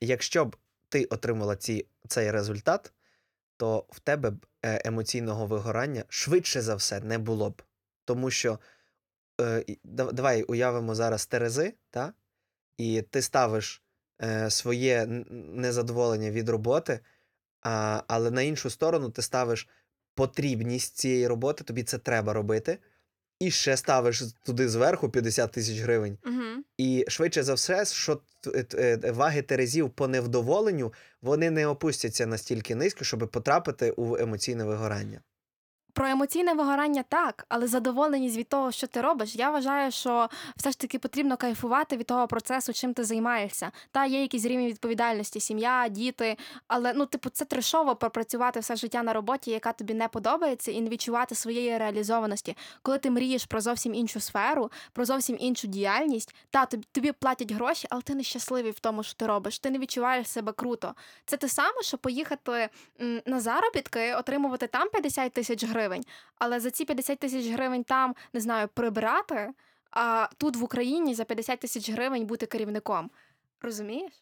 якщо 0.00 0.44
б 0.44 0.56
ти 0.88 1.04
отримала 1.04 1.56
ці, 1.56 1.86
цей 2.08 2.30
результат, 2.30 2.92
то 3.56 3.86
в 3.90 4.00
тебе 4.00 4.30
б 4.30 4.46
е, 4.64 4.82
емоційного 4.84 5.46
вигорання 5.46 6.04
швидше 6.08 6.62
за 6.62 6.74
все 6.74 7.00
не 7.00 7.18
було 7.18 7.50
б. 7.50 7.62
Тому 8.04 8.30
що 8.30 8.58
е, 9.40 9.64
давай 9.84 10.42
уявимо 10.42 10.94
зараз 10.94 11.26
терези, 11.26 11.74
та? 11.90 12.12
і 12.78 13.02
ти 13.02 13.22
ставиш 13.22 13.82
е, 14.22 14.50
своє 14.50 15.06
незадоволення 15.30 16.30
від 16.30 16.48
роботи, 16.48 17.00
а, 17.62 18.02
але 18.06 18.30
на 18.30 18.42
іншу 18.42 18.70
сторону 18.70 19.10
ти 19.10 19.22
ставиш 19.22 19.68
потрібність 20.14 20.96
цієї 20.96 21.26
роботи, 21.26 21.64
тобі 21.64 21.82
це 21.82 21.98
треба 21.98 22.32
робити, 22.32 22.78
і 23.40 23.50
ще 23.50 23.76
ставиш 23.76 24.22
туди 24.42 24.68
зверху 24.68 25.08
50 25.08 25.52
тисяч 25.52 25.78
гривень. 25.78 26.18
Угу. 26.26 26.64
І 26.76 27.04
швидше 27.08 27.42
за 27.42 27.54
все, 27.54 27.84
що 27.84 28.20
е, 28.74 29.12
ваги 29.12 29.42
терезів 29.42 29.90
по 29.90 30.08
невдоволенню 30.08 30.92
вони 31.22 31.50
не 31.50 31.66
опустяться 31.66 32.26
настільки 32.26 32.74
низько, 32.74 33.04
щоб 33.04 33.30
потрапити 33.30 33.90
у 33.90 34.16
емоційне 34.16 34.64
вигорання. 34.64 35.20
Про 35.92 36.08
емоційне 36.08 36.54
вигорання 36.54 37.04
так, 37.08 37.46
але 37.48 37.66
задоволеність 37.66 38.36
від 38.36 38.48
того, 38.48 38.72
що 38.72 38.86
ти 38.86 39.00
робиш, 39.00 39.36
я 39.36 39.50
вважаю, 39.50 39.90
що 39.90 40.28
все 40.56 40.70
ж 40.70 40.78
таки 40.78 40.98
потрібно 40.98 41.36
кайфувати 41.36 41.96
від 41.96 42.06
того 42.06 42.26
процесу, 42.26 42.72
чим 42.72 42.94
ти 42.94 43.04
займаєшся. 43.04 43.70
Та 43.92 44.06
є 44.06 44.22
якийсь 44.22 44.44
рівень 44.44 44.66
відповідальності, 44.66 45.40
сім'я, 45.40 45.88
діти. 45.88 46.36
Але 46.68 46.92
ну, 46.92 47.06
типу, 47.06 47.30
це 47.30 47.44
трешово 47.44 47.96
пропрацювати 47.96 48.60
все 48.60 48.76
життя 48.76 49.02
на 49.02 49.12
роботі, 49.12 49.50
яка 49.50 49.72
тобі 49.72 49.94
не 49.94 50.08
подобається, 50.08 50.72
і 50.72 50.80
не 50.80 50.90
відчувати 50.90 51.34
своєї 51.34 51.78
реалізованості. 51.78 52.56
Коли 52.82 52.98
ти 52.98 53.10
мрієш 53.10 53.44
про 53.44 53.60
зовсім 53.60 53.94
іншу 53.94 54.20
сферу, 54.20 54.70
про 54.92 55.04
зовсім 55.04 55.36
іншу 55.40 55.66
діяльність, 55.66 56.34
та 56.50 56.66
тобі, 56.66 56.86
тобі 56.92 57.12
платять 57.12 57.52
гроші, 57.52 57.86
але 57.90 58.02
ти 58.02 58.14
не 58.14 58.22
щасливий 58.22 58.72
в 58.72 58.80
тому, 58.80 59.02
що 59.02 59.14
ти 59.14 59.26
робиш. 59.26 59.58
Ти 59.58 59.70
не 59.70 59.78
відчуваєш 59.78 60.28
себе 60.28 60.52
круто. 60.52 60.94
Це 61.24 61.36
те 61.36 61.48
саме, 61.48 61.82
що 61.82 61.98
поїхати 61.98 62.68
на 63.26 63.40
заробітки, 63.40 64.14
отримувати 64.14 64.66
там 64.66 64.88
50 64.88 65.32
тисяч 65.32 65.64
гривень, 65.64 65.87
але 66.38 66.60
за 66.60 66.70
ці 66.70 66.84
50 66.84 67.18
тисяч 67.18 67.46
гривень 67.46 67.84
там 67.84 68.14
не 68.32 68.40
знаю 68.40 68.68
прибирати. 68.68 69.50
А 69.90 70.28
тут 70.36 70.56
в 70.56 70.64
Україні 70.64 71.14
за 71.14 71.24
50 71.24 71.60
тисяч 71.60 71.90
гривень 71.90 72.26
бути 72.26 72.46
керівником. 72.46 73.10
Розумієш? 73.62 74.12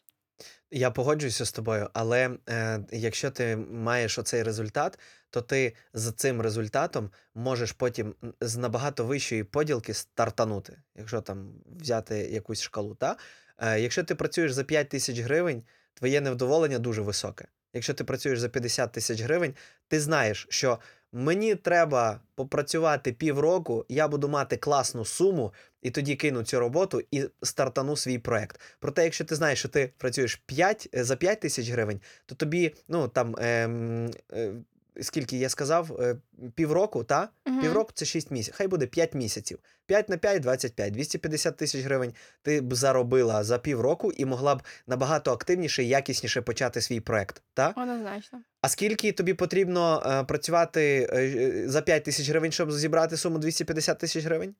Я 0.71 0.91
погоджуюся 0.91 1.45
з 1.45 1.51
тобою, 1.51 1.89
але 1.93 2.29
е, 2.49 2.79
якщо 2.91 3.31
ти 3.31 3.55
маєш 3.55 4.19
оцей 4.19 4.43
результат, 4.43 4.99
то 5.29 5.41
ти 5.41 5.75
з 5.93 6.11
цим 6.11 6.41
результатом 6.41 7.11
можеш 7.35 7.71
потім 7.71 8.15
з 8.41 8.57
набагато 8.57 9.05
вищої 9.05 9.43
поділки 9.43 9.93
стартанути, 9.93 10.77
якщо 10.95 11.21
там 11.21 11.53
взяти 11.81 12.17
якусь 12.17 12.61
шкалу. 12.61 12.95
Та? 12.95 13.17
Е, 13.57 13.79
якщо 13.79 14.03
ти 14.03 14.15
працюєш 14.15 14.51
за 14.51 14.63
5 14.63 14.89
тисяч 14.89 15.19
гривень, 15.19 15.63
твоє 15.93 16.21
невдоволення 16.21 16.79
дуже 16.79 17.01
високе. 17.01 17.47
Якщо 17.73 17.93
ти 17.93 18.03
працюєш 18.03 18.39
за 18.39 18.49
50 18.49 18.91
тисяч 18.91 19.21
гривень, 19.21 19.55
ти 19.87 19.99
знаєш, 19.99 20.47
що 20.49 20.79
мені 21.11 21.55
треба 21.55 22.19
попрацювати 22.35 23.11
півроку, 23.11 23.85
я 23.89 24.07
буду 24.07 24.29
мати 24.29 24.57
класну 24.57 25.05
суму, 25.05 25.53
і 25.81 25.91
тоді 25.91 26.15
кину 26.15 26.43
цю 26.43 26.59
роботу 26.59 27.01
і 27.11 27.25
стартану 27.43 27.95
свій 27.95 28.17
проект. 28.17 28.61
Проте, 28.79 29.03
якщо 29.03 29.25
ти 29.25 29.35
знаєш, 29.35 29.59
що 29.59 29.69
ти 29.69 29.93
працюєш 29.97 30.35
5, 30.35 30.89
е, 30.95 31.03
за 31.03 31.15
5 31.15 31.39
тисяч 31.39 31.69
гривень, 31.69 32.01
то 32.25 32.35
тобі, 32.35 32.75
ну 32.87 33.07
там 33.07 33.35
ем, 33.39 34.11
е, 34.33 34.53
скільки 35.01 35.37
я 35.37 35.49
сказав, 35.49 35.91
е, 36.01 36.15
півроку, 36.55 37.03
та? 37.03 37.29
Мгм. 37.45 37.61
Півроку 37.61 37.91
це 37.93 38.05
6 38.05 38.31
місяців. 38.31 38.53
Хай 38.57 38.67
буде 38.67 38.85
5 38.85 39.13
місяців. 39.13 39.59
5 39.85 40.09
на 40.09 40.17
5– 40.17 40.41
25. 40.41 40.93
250 40.93 41.57
тисяч 41.57 41.83
гривень 41.85 42.13
ти 42.41 42.61
б 42.61 42.75
заробила 42.75 43.43
за 43.43 43.57
півроку 43.57 44.11
і 44.11 44.25
могла 44.25 44.55
б 44.55 44.61
набагато 44.87 45.31
активніше 45.31 45.83
і 45.83 45.87
якісніше 45.87 46.41
почати 46.41 46.81
свій 46.81 46.99
проект. 46.99 47.41
Та? 47.53 47.73
Однозначно. 47.77 48.39
А 48.61 48.69
скільки 48.69 49.11
тобі 49.11 49.33
потрібно 49.33 50.03
е, 50.05 50.23
працювати 50.23 51.09
е, 51.13 51.17
е, 51.17 51.69
за 51.69 51.81
5 51.81 52.03
тисяч 52.03 52.29
гривень, 52.29 52.51
щоб 52.51 52.71
зібрати 52.71 53.17
суму 53.17 53.37
250 53.39 53.99
тисяч 53.99 54.25
гривень? 54.25 54.55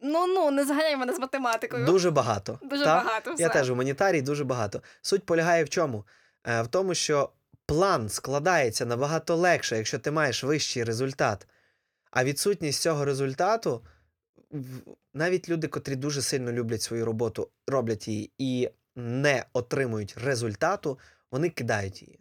Ну 0.00 0.26
ну 0.26 0.50
не 0.50 0.64
заганяй 0.64 0.96
мене 0.96 1.12
з 1.14 1.18
математикою. 1.18 1.86
Дуже 1.86 2.10
багато. 2.10 2.58
Дуже 2.62 2.84
та? 2.84 2.94
багато. 2.94 3.34
Все. 3.34 3.42
Я 3.42 3.48
теж 3.48 3.70
гуманітарій 3.70 4.22
дуже 4.22 4.44
багато. 4.44 4.82
Суть 5.02 5.26
полягає 5.26 5.64
в 5.64 5.68
чому? 5.68 6.04
Е, 6.46 6.62
В 6.62 6.68
тому, 6.68 6.94
що 6.94 7.30
план 7.66 8.08
складається 8.08 8.86
набагато 8.86 9.36
легше, 9.36 9.76
якщо 9.76 9.98
ти 9.98 10.10
маєш 10.10 10.44
вищий 10.44 10.84
результат. 10.84 11.46
А 12.10 12.24
відсутність 12.24 12.82
цього 12.82 13.04
результату, 13.04 13.84
навіть 15.14 15.48
люди, 15.48 15.68
котрі 15.68 15.96
дуже 15.96 16.22
сильно 16.22 16.52
люблять 16.52 16.82
свою 16.82 17.04
роботу, 17.04 17.48
роблять 17.66 18.08
її 18.08 18.32
і 18.38 18.70
не 18.96 19.44
отримують 19.52 20.14
результату, 20.18 20.98
вони 21.30 21.50
кидають 21.50 22.02
її. 22.02 22.20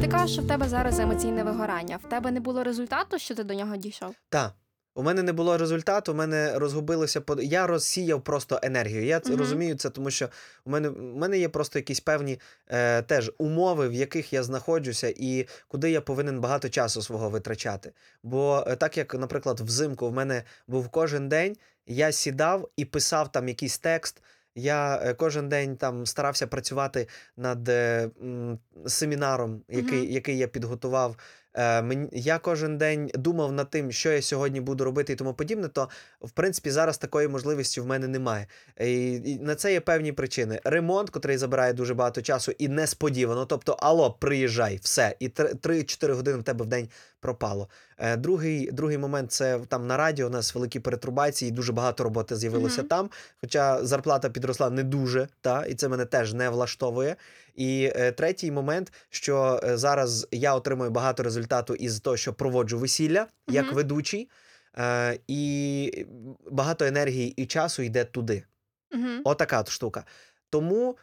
Ти 0.00 0.08
кажеш, 0.08 0.32
що 0.32 0.42
в 0.42 0.48
тебе 0.48 0.68
зараз 0.68 0.98
емоційне 0.98 1.44
вигорання. 1.44 1.96
В 1.96 2.08
тебе 2.08 2.30
не 2.30 2.40
було 2.40 2.64
результату, 2.64 3.18
що 3.18 3.34
ти 3.34 3.44
до 3.44 3.54
нього 3.54 3.76
дійшов. 3.76 4.14
Та, 4.28 4.52
У 4.96 5.02
мене 5.02 5.22
не 5.22 5.32
було 5.32 5.58
результату, 5.58 6.12
у 6.12 6.14
мене 6.14 6.58
розгубилося 6.58 7.22
я 7.38 7.66
розсіяв 7.66 8.20
просто 8.22 8.60
енергію. 8.62 9.04
Я 9.04 9.20
Мгм. 9.26 9.36
розумію 9.36 9.74
це, 9.76 9.90
тому 9.90 10.10
що 10.10 10.28
у 10.64 10.70
мене, 10.70 10.88
у 10.88 11.16
мене 11.16 11.38
є 11.38 11.48
просто 11.48 11.78
якісь 11.78 12.00
певні 12.00 12.40
е, 12.68 13.02
теж 13.02 13.32
умови, 13.38 13.88
в 13.88 13.92
яких 13.92 14.32
я 14.32 14.42
знаходжуся, 14.42 15.14
і 15.16 15.46
куди 15.68 15.90
я 15.90 16.00
повинен 16.00 16.40
багато 16.40 16.68
часу 16.68 17.02
свого 17.02 17.30
витрачати. 17.30 17.92
Бо 18.22 18.64
е, 18.66 18.76
так 18.76 18.98
як, 18.98 19.14
наприклад, 19.14 19.60
взимку 19.60 20.08
в 20.08 20.12
мене 20.12 20.42
був 20.68 20.88
кожен 20.88 21.28
день, 21.28 21.56
я 21.86 22.12
сідав 22.12 22.68
і 22.76 22.84
писав 22.84 23.32
там 23.32 23.48
якийсь 23.48 23.78
текст. 23.78 24.22
Я 24.54 25.00
е, 25.02 25.14
кожен 25.14 25.48
день 25.48 25.76
там 25.76 26.06
старався 26.06 26.46
працювати 26.46 27.08
над 27.36 27.68
е, 27.68 28.10
м, 28.22 28.58
семінаром, 28.86 29.62
який, 29.68 29.98
Мгм. 30.02 30.10
який 30.10 30.38
я 30.38 30.48
підготував. 30.48 31.16
Е, 31.56 32.08
я 32.12 32.38
кожен 32.38 32.78
день 32.78 33.10
думав 33.14 33.52
над 33.52 33.70
тим, 33.70 33.92
що 33.92 34.12
я 34.12 34.22
сьогодні 34.22 34.60
буду 34.60 34.84
робити 34.84 35.12
і 35.12 35.16
тому 35.16 35.34
подібне, 35.34 35.68
то 35.68 35.88
в 36.20 36.30
принципі 36.30 36.70
зараз 36.70 36.98
такої 36.98 37.28
можливості 37.28 37.80
в 37.80 37.86
мене 37.86 38.08
немає. 38.08 38.46
І, 38.80 39.12
і 39.14 39.38
на 39.38 39.54
це 39.54 39.72
є 39.72 39.80
певні 39.80 40.12
причини. 40.12 40.60
Ремонт, 40.64 41.10
котрий 41.10 41.36
забирає 41.36 41.72
дуже 41.72 41.94
багато 41.94 42.22
часу, 42.22 42.52
і 42.58 42.68
несподівано. 42.68 43.46
Тобто, 43.46 43.72
алло, 43.72 44.10
приїжджай, 44.10 44.78
все, 44.82 45.16
і 45.20 45.28
3-4 45.28 46.12
години 46.12 46.38
в 46.38 46.42
тебе 46.42 46.64
в 46.64 46.68
день 46.68 46.88
пропало. 47.20 47.68
Е, 47.98 48.16
другий, 48.16 48.70
другий 48.72 48.98
момент 48.98 49.32
це 49.32 49.60
там 49.68 49.86
на 49.86 49.96
радіо. 49.96 50.26
У 50.26 50.30
нас 50.30 50.54
великі 50.54 50.80
перетрубації, 50.80 51.50
дуже 51.50 51.72
багато 51.72 52.04
роботи 52.04 52.36
з'явилося 52.36 52.80
Мгм. 52.80 52.88
там. 52.88 53.10
Хоча 53.40 53.84
зарплата 53.84 54.30
підросла 54.30 54.70
не 54.70 54.82
дуже, 54.82 55.28
та, 55.40 55.64
і 55.64 55.74
це 55.74 55.88
мене 55.88 56.04
теж 56.04 56.34
не 56.34 56.50
влаштовує. 56.50 57.16
І 57.54 57.92
е, 57.96 58.12
третій 58.12 58.50
момент, 58.50 58.92
що 59.10 59.60
е, 59.64 59.76
зараз 59.76 60.28
я 60.30 60.54
отримую 60.54 60.90
багато 60.90 61.22
результату 61.22 61.74
із 61.74 62.00
того, 62.00 62.16
що 62.16 62.32
проводжу 62.32 62.78
весілля 62.78 63.26
як 63.48 63.72
ведучий, 63.72 64.28
е, 64.78 65.18
і 65.28 66.06
багато 66.50 66.84
енергії 66.84 67.30
і 67.36 67.46
часу 67.46 67.82
йде 67.82 68.04
туди. 68.04 68.42
Мгм. 68.92 69.20
Отака 69.24 69.60
от 69.60 69.68
штука. 69.68 70.04
Тому 70.50 70.96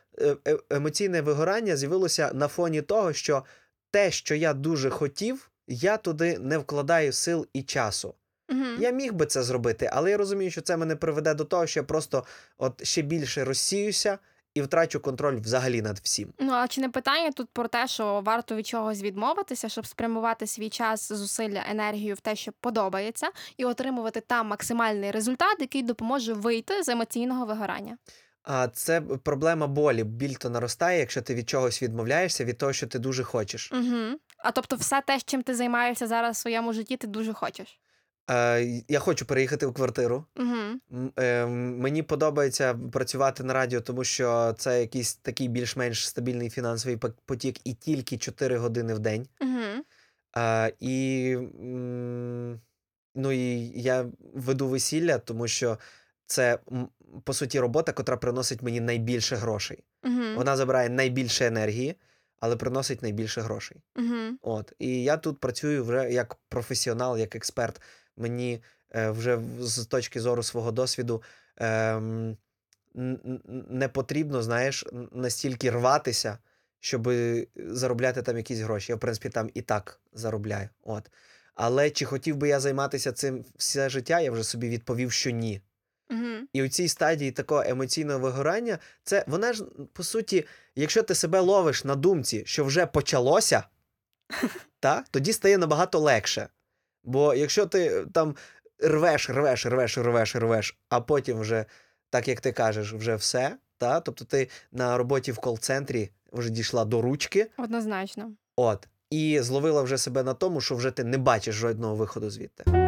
емоційне 0.70 1.22
вигорання 1.22 1.78
з'явилося 1.78 2.32
на 2.34 2.48
фоні 2.48 2.82
того, 2.82 3.14
що 3.14 3.44
те, 3.92 4.12
що 4.12 4.36
я 4.36 4.54
дуже 4.54 4.90
хотів, 4.90 5.50
я 5.68 5.98
туди 5.98 6.40
не 6.40 6.58
вкладаю 6.58 7.14
сил 7.14 7.48
і 7.54 7.64
часу. 7.64 8.16
Мгм. 8.50 8.78
Я 8.80 8.92
міг 8.92 9.14
би 9.14 9.26
це 9.26 9.44
зробити, 9.44 9.90
але 9.94 10.12
я 10.12 10.18
розумію, 10.18 10.52
що 10.52 10.62
це 10.62 10.78
мене 10.78 10.96
приведе 10.96 11.34
до 11.34 11.46
того, 11.46 11.68
що 11.68 11.80
я 11.80 11.84
просто 11.84 12.26
от 12.58 12.86
ще 12.86 13.02
більше 13.02 13.44
розсіюся 13.44 14.18
і 14.54 14.62
втрачу 14.62 15.00
контроль 15.00 15.40
взагалі 15.40 15.82
над 15.82 16.00
всім. 16.04 16.34
Ну, 16.40 16.54
а 16.54 16.68
чи 16.68 16.82
не 16.82 16.90
питання 16.90 17.32
тут 17.32 17.50
про 17.54 17.68
те, 17.68 17.88
що 17.88 18.22
варто 18.26 18.56
від 18.56 18.68
чогось 18.68 19.02
відмовитися, 19.02 19.70
щоб 19.70 19.86
спрямувати 19.86 20.48
свій 20.48 20.70
час, 20.70 21.12
зусилля, 21.12 21.64
енергію 21.70 22.16
в 22.16 22.20
те, 22.20 22.36
що 22.36 22.52
подобається, 22.52 23.30
і 23.58 23.66
отримувати 23.66 24.22
там 24.22 24.48
максимальний 24.48 25.12
результат, 25.12 25.58
який 25.60 25.84
допоможе 25.84 26.34
вийти 26.34 26.84
з 26.84 26.90
емоційного 26.90 27.46
вигорання? 27.46 27.98
А 28.44 28.68
це 28.68 29.02
проблема 29.02 29.68
болі. 29.68 30.04
Біль 30.04 30.34
то 30.34 30.50
наростає, 30.50 31.00
якщо 31.00 31.22
ти 31.22 31.36
від 31.36 31.50
чогось 31.50 31.84
відмовляєшся, 31.84 32.46
від 32.46 32.58
того, 32.58 32.74
що 32.74 32.88
ти 32.88 33.00
дуже 33.00 33.24
хочеш. 33.24 33.72
Угу. 33.72 34.18
А 34.44 34.52
тобто, 34.52 34.76
все 34.76 35.02
те, 35.02 35.20
чим 35.26 35.44
ти 35.44 35.56
займаєшся 35.56 36.08
зараз 36.08 36.36
в 36.36 36.40
своєму 36.40 36.74
житті, 36.74 36.98
ти 36.98 37.08
дуже 37.08 37.34
хочеш. 37.34 37.80
Е, 38.30 38.84
я 38.88 39.00
хочу 39.00 39.26
переїхати 39.26 39.66
в 39.66 39.74
квартиру. 39.74 40.26
Угу. 40.40 41.10
Е, 41.20 41.46
мені 41.46 42.04
подобається 42.04 42.74
працювати 42.92 43.44
на 43.44 43.54
радіо, 43.54 43.82
тому 43.82 44.04
що 44.04 44.56
це 44.58 44.82
якийсь 44.82 45.16
такий 45.16 45.48
більш-менш 45.48 46.08
стабільний 46.08 46.50
фінансовий 46.50 46.98
пот- 46.98 47.18
потік 47.26 47.68
і 47.68 47.74
тільки 47.74 48.18
4 48.18 48.58
години 48.58 48.94
в 48.94 49.00
день. 49.00 49.28
Угу. 49.42 49.84
Е, 50.38 50.74
і, 50.80 51.36
ну, 53.16 53.32
і 53.32 53.72
я 53.82 54.06
веду 54.34 54.68
весілля, 54.68 55.18
тому 55.18 55.48
що 55.48 55.78
це 56.26 56.60
по 57.24 57.34
суті 57.34 57.60
робота, 57.60 57.92
котра 57.92 58.18
приносить 58.18 58.62
мені 58.62 58.82
найбільше 58.82 59.36
грошей. 59.36 59.84
Угу. 60.04 60.22
Вона 60.36 60.58
забирає 60.58 60.90
найбільше 60.90 61.48
енергії, 61.48 61.96
але 62.44 62.56
приносить 62.56 63.02
найбільше 63.02 63.42
грошей. 63.42 63.84
Угу. 63.96 64.38
От. 64.42 64.74
І 64.80 65.04
я 65.04 65.18
тут 65.18 65.40
працюю 65.40 65.86
вже 65.86 66.12
як 66.12 66.36
професіонал, 66.50 67.18
як 67.18 67.36
експерт. 67.36 67.82
Мені 68.18 68.64
е, 68.96 69.10
вже 69.10 69.40
з 69.60 69.86
точки 69.86 70.20
зору 70.22 70.44
свого 70.44 70.72
досвіду 70.72 71.24
н- 71.62 72.38
не 73.70 73.88
потрібно, 73.88 74.44
знаєш, 74.44 74.86
настільки 75.12 75.72
рватися, 75.72 76.38
щоб 76.80 77.10
заробляти 77.56 78.22
там 78.22 78.38
якісь 78.38 78.60
гроші. 78.60 78.92
Я, 78.92 78.96
в 78.96 79.00
принципі, 79.00 79.30
там 79.30 79.50
і 79.54 79.62
так 79.62 80.00
заробляю. 80.14 80.70
От. 80.82 81.12
Але 81.56 81.90
чи 81.90 82.06
хотів 82.06 82.36
би 82.36 82.48
я 82.48 82.60
займатися 82.60 83.12
цим 83.12 83.46
все 83.56 83.90
життя, 83.90 84.20
я 84.20 84.32
вже 84.32 84.44
собі 84.44 84.70
відповів, 84.70 85.12
що 85.12 85.30
ні. 85.30 85.62
Угу. 86.10 86.48
І 86.54 86.64
у 86.64 86.68
цій 86.68 86.88
стадії 86.88 87.32
такого 87.32 87.64
емоційного 87.64 88.20
вигорання, 88.20 88.80
це 89.04 89.26
вона 89.28 89.54
ж, 89.54 89.66
по 89.94 90.04
суті, 90.04 90.46
якщо 90.76 91.04
ти 91.04 91.16
себе 91.16 91.40
ловиш 91.40 91.84
на 91.84 91.96
думці, 91.96 92.44
що 92.46 92.66
вже 92.66 92.86
почалося, 92.86 93.64
та, 94.80 95.04
тоді 95.12 95.34
стає 95.34 95.58
набагато 95.58 96.00
легше. 96.00 96.48
Бо 97.04 97.34
якщо 97.34 97.66
ти 97.66 97.86
е, 97.86 98.06
там 98.14 98.36
рвеш, 98.80 99.30
рвеш, 99.30 99.66
рвеш, 99.66 99.98
рвеш, 99.98 100.36
рвеш, 100.36 100.78
а 100.90 101.02
потім 101.02 101.40
вже, 101.40 101.66
так 102.10 102.28
як 102.28 102.42
ти 102.42 102.52
кажеш, 102.52 102.94
вже 102.94 103.16
все, 103.16 103.58
та, 103.78 104.00
тобто 104.00 104.26
ти 104.26 104.50
на 104.72 104.98
роботі 104.98 105.32
в 105.32 105.38
кол-центрі 105.38 106.10
вже 106.32 106.50
дійшла 106.50 106.86
до 106.86 107.02
ручки, 107.02 107.48
Однозначно. 107.58 108.32
от, 108.56 108.88
і 109.10 109.40
зловила 109.42 109.82
вже 109.82 109.98
себе 109.98 110.24
на 110.24 110.34
тому, 110.34 110.62
що 110.62 110.76
вже 110.76 110.92
ти 110.92 111.04
не 111.04 111.18
бачиш 111.18 111.56
жодного 111.56 111.96
виходу 111.96 112.30
звідти. 112.30 112.83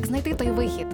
Як 0.00 0.06
знайти 0.06 0.34
той 0.34 0.50
вихід. 0.50 0.86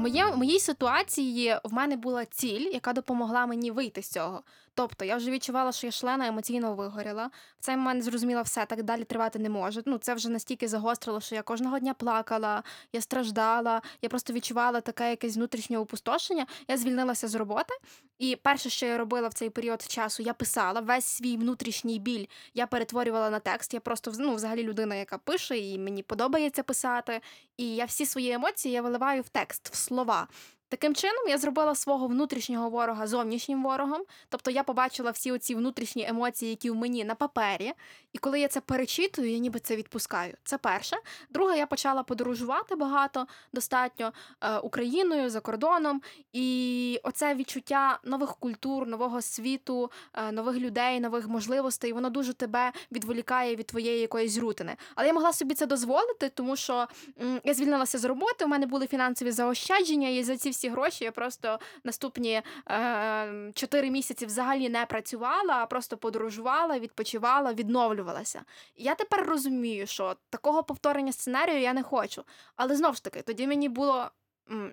Моє, 0.00 0.26
моїй 0.26 0.60
ситуації 0.60 1.56
в 1.64 1.72
мене 1.72 1.96
була 1.96 2.24
ціль, 2.24 2.70
яка 2.72 2.92
допомогла 2.92 3.46
мені 3.46 3.70
вийти 3.70 4.02
з 4.02 4.08
цього. 4.08 4.42
Тобто 4.74 5.04
я 5.04 5.16
вже 5.16 5.30
відчувала, 5.30 5.72
що 5.72 5.86
я 5.86 5.92
члена 5.92 6.26
емоційно 6.26 6.74
вигоріла. 6.74 7.30
В 7.58 7.64
цей 7.64 7.76
момент 7.76 8.02
зрозуміла, 8.02 8.42
все 8.42 8.66
так 8.66 8.82
далі 8.82 9.04
тривати 9.04 9.38
не 9.38 9.48
може. 9.48 9.82
Ну 9.86 9.98
це 9.98 10.14
вже 10.14 10.28
настільки 10.28 10.68
загострило, 10.68 11.20
що 11.20 11.34
я 11.34 11.42
кожного 11.42 11.78
дня 11.78 11.94
плакала, 11.94 12.62
я 12.92 13.00
страждала, 13.00 13.82
я 14.02 14.08
просто 14.08 14.32
відчувала 14.32 14.80
таке 14.80 15.10
якесь 15.10 15.36
внутрішнє 15.36 15.78
опустошення. 15.78 16.46
Я 16.68 16.76
звільнилася 16.76 17.28
з 17.28 17.34
роботи, 17.34 17.74
і 18.18 18.36
перше, 18.36 18.70
що 18.70 18.86
я 18.86 18.98
робила 18.98 19.28
в 19.28 19.34
цей 19.34 19.50
період 19.50 19.82
часу, 19.82 20.22
я 20.22 20.32
писала 20.32 20.80
весь 20.80 21.04
свій 21.04 21.36
внутрішній 21.36 21.98
біль. 21.98 22.26
Я 22.54 22.66
перетворювала 22.66 23.30
на 23.30 23.38
текст. 23.38 23.74
Я 23.74 23.80
просто 23.80 24.12
ну, 24.18 24.34
взагалі 24.34 24.62
людина, 24.62 24.94
яка 24.94 25.18
пише, 25.18 25.58
і 25.58 25.78
мені 25.78 26.02
подобається 26.02 26.62
писати. 26.62 27.20
І 27.56 27.74
я 27.74 27.84
всі 27.84 28.06
свої 28.06 28.32
емоції 28.32 28.74
я 28.74 28.82
виливаю 28.82 29.22
в 29.22 29.28
текст, 29.28 29.68
в 29.72 29.76
слова. 29.90 30.28
Таким 30.70 30.94
чином 30.94 31.28
я 31.28 31.38
зробила 31.38 31.74
свого 31.74 32.06
внутрішнього 32.06 32.70
ворога 32.70 33.06
зовнішнім 33.06 33.62
ворогом. 33.62 34.02
Тобто 34.28 34.50
я 34.50 34.62
побачила 34.62 35.10
всі 35.10 35.32
оці 35.32 35.54
внутрішні 35.54 36.06
емоції, 36.08 36.50
які 36.50 36.70
в 36.70 36.74
мені 36.74 37.04
на 37.04 37.14
папері. 37.14 37.72
І 38.12 38.18
коли 38.18 38.40
я 38.40 38.48
це 38.48 38.60
перечитую, 38.60 39.30
я 39.30 39.38
ніби 39.38 39.60
це 39.60 39.76
відпускаю. 39.76 40.34
Це 40.44 40.58
перше. 40.58 40.96
Друге, 41.30 41.58
я 41.58 41.66
почала 41.66 42.02
подорожувати 42.02 42.74
багато, 42.74 43.26
достатньо 43.52 44.12
е, 44.40 44.58
Україною 44.58 45.30
за 45.30 45.40
кордоном. 45.40 46.02
І 46.32 47.00
оце 47.02 47.34
відчуття 47.34 47.98
нових 48.04 48.36
культур, 48.36 48.86
нового 48.86 49.22
світу, 49.22 49.90
е, 50.14 50.32
нових 50.32 50.56
людей, 50.56 51.00
нових 51.00 51.28
можливостей, 51.28 51.92
воно 51.92 52.10
дуже 52.10 52.32
тебе 52.32 52.72
відволікає 52.92 53.56
від 53.56 53.66
твоєї 53.66 54.00
якоїсь 54.00 54.38
рутини. 54.38 54.76
Але 54.94 55.06
я 55.06 55.12
могла 55.12 55.32
собі 55.32 55.54
це 55.54 55.66
дозволити, 55.66 56.28
тому 56.28 56.56
що 56.56 56.86
м, 57.20 57.40
я 57.44 57.54
звільнилася 57.54 57.98
з 57.98 58.04
роботи, 58.04 58.44
у 58.44 58.48
мене 58.48 58.66
були 58.66 58.86
фінансові 58.86 59.30
заощадження, 59.30 60.08
і 60.08 60.22
за 60.22 60.36
ці 60.36 60.50
всі 60.50 60.59
гроші 60.68 61.04
я 61.04 61.12
просто 61.12 61.58
наступні 61.84 62.42
е, 62.70 63.52
4 63.54 63.90
місяці 63.90 64.26
взагалі 64.26 64.68
не 64.68 64.86
працювала, 64.86 65.54
а 65.54 65.66
просто 65.66 65.96
подорожувала, 65.96 66.78
відпочивала, 66.78 67.52
відновлювалася. 67.52 68.42
Я 68.76 68.94
тепер 68.94 69.26
розумію, 69.26 69.86
що 69.86 70.16
такого 70.30 70.62
повторення 70.62 71.12
сценарію 71.12 71.60
я 71.60 71.72
не 71.72 71.82
хочу. 71.82 72.24
Але 72.56 72.76
знову 72.76 72.94
ж 72.94 73.04
таки, 73.04 73.22
тоді 73.22 73.46
мені 73.46 73.68
було 73.68 74.10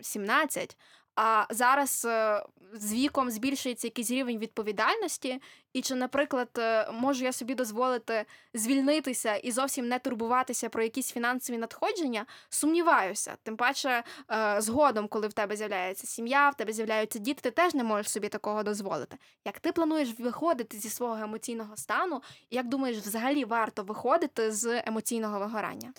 17, 0.02 0.78
а 1.17 1.45
зараз 1.49 2.06
е, 2.06 2.43
з 2.73 2.93
віком 2.93 3.32
збільшується 3.32 3.88
якийсь 3.88 4.12
рівень 4.12 4.38
відповідальності, 4.38 5.41
і 5.73 5.82
чи, 5.82 5.95
наприклад, 5.95 6.49
е, 6.58 6.91
можу 6.91 7.23
я 7.23 7.34
собі 7.34 7.56
дозволити 7.56 8.25
звільнитися 8.53 9.36
і 9.36 9.51
зовсім 9.51 9.88
не 9.88 9.99
турбуватися 9.99 10.69
про 10.69 10.84
якісь 10.84 11.12
фінансові 11.12 11.58
надходження, 11.58 12.25
сумніваюся. 12.49 13.36
Тим 13.43 13.58
паче, 13.58 14.03
е, 14.32 14.62
згодом, 14.62 15.08
коли 15.08 15.27
в 15.27 15.34
тебе 15.34 15.56
з'являється 15.56 16.08
сім'я, 16.08 16.49
в 16.49 16.56
тебе 16.56 16.73
з'являються 16.73 17.19
діти, 17.19 17.41
ти 17.41 17.51
теж 17.51 17.73
не 17.73 17.84
можеш 17.84 18.12
собі 18.12 18.30
такого 18.30 18.63
дозволити. 18.63 19.17
Як 19.45 19.60
ти 19.60 19.71
плануєш 19.71 20.19
виходити 20.19 20.77
зі 20.77 20.89
свого 20.89 21.23
емоційного 21.23 21.77
стану, 21.77 22.21
і 22.49 22.56
як 22.56 22.67
думаєш, 22.67 22.97
взагалі 22.97 23.45
варто 23.45 23.84
виходити 23.84 24.51
з 24.51 24.82
емоційного 24.86 25.39
вигорання? 25.39 25.93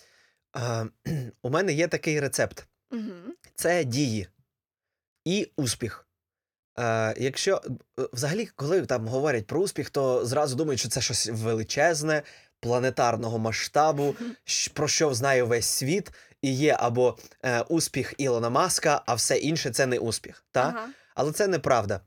Е, 0.56 0.86
у 1.42 1.50
мене 1.50 1.72
є 1.72 1.88
такий 1.88 2.20
рецепт. 2.20 2.66
Угу. 2.90 3.34
це 3.54 3.84
дії 3.84 4.28
і 5.24 5.50
успіх. 5.56 6.06
Е, 6.78 7.14
якщо 7.18 7.60
е, 8.00 8.02
взагалі, 8.12 8.48
коли 8.56 8.86
там 8.86 9.08
говорять 9.08 9.46
про 9.46 9.60
успіх, 9.60 9.90
то 9.90 10.26
зразу 10.26 10.56
думають, 10.56 10.80
що 10.80 10.88
це 10.88 11.00
щось 11.00 11.28
величезне, 11.32 12.22
планетарного 12.60 13.38
масштабу, 13.38 14.16
про 14.74 14.88
що 14.88 15.14
знає 15.14 15.42
весь 15.42 15.66
світ, 15.66 16.10
і 16.42 16.54
є 16.54 16.76
або 16.80 17.18
е, 17.44 17.60
успіх 17.60 18.14
Ілона 18.18 18.50
Маска, 18.50 19.02
а 19.06 19.14
все 19.14 19.36
інше 19.36 19.70
це 19.70 19.86
не 19.86 19.98
успіх. 19.98 20.44
Та? 20.52 20.60
Ага. 20.60 20.88
Але 21.14 21.32
це 21.32 21.46
неправда. 21.46 22.00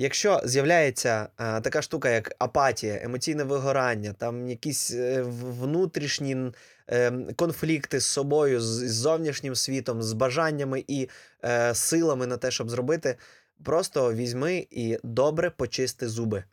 Якщо 0.00 0.40
з'являється 0.44 1.28
е, 1.40 1.60
така 1.60 1.82
штука, 1.82 2.10
як 2.10 2.34
апатія, 2.38 3.00
емоційне 3.02 3.44
вигорання, 3.44 4.12
там 4.12 4.48
якісь 4.48 4.90
е, 4.90 5.22
внутрішні 5.22 6.52
е, 6.88 7.12
конфлікти 7.36 8.00
з 8.00 8.06
собою, 8.06 8.60
з, 8.60 8.64
з 8.64 8.94
зовнішнім 8.94 9.54
світом, 9.54 10.02
з 10.02 10.12
бажаннями 10.12 10.84
і 10.88 11.08
е, 11.44 11.74
силами 11.74 12.26
на 12.26 12.36
те, 12.36 12.50
щоб 12.50 12.70
зробити, 12.70 13.16
просто 13.64 14.12
візьми 14.14 14.66
і 14.70 14.98
добре 15.02 15.50
почисти 15.50 16.08
зуби. 16.08 16.44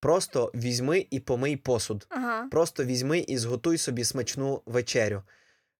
Просто 0.00 0.50
візьми 0.54 1.06
і 1.10 1.20
помий 1.20 1.56
посуд. 1.56 2.06
Ага. 2.08 2.48
Просто 2.50 2.84
візьми 2.84 3.18
і 3.18 3.38
зготуй 3.38 3.78
собі 3.78 4.04
смачну 4.04 4.62
вечерю. 4.66 5.22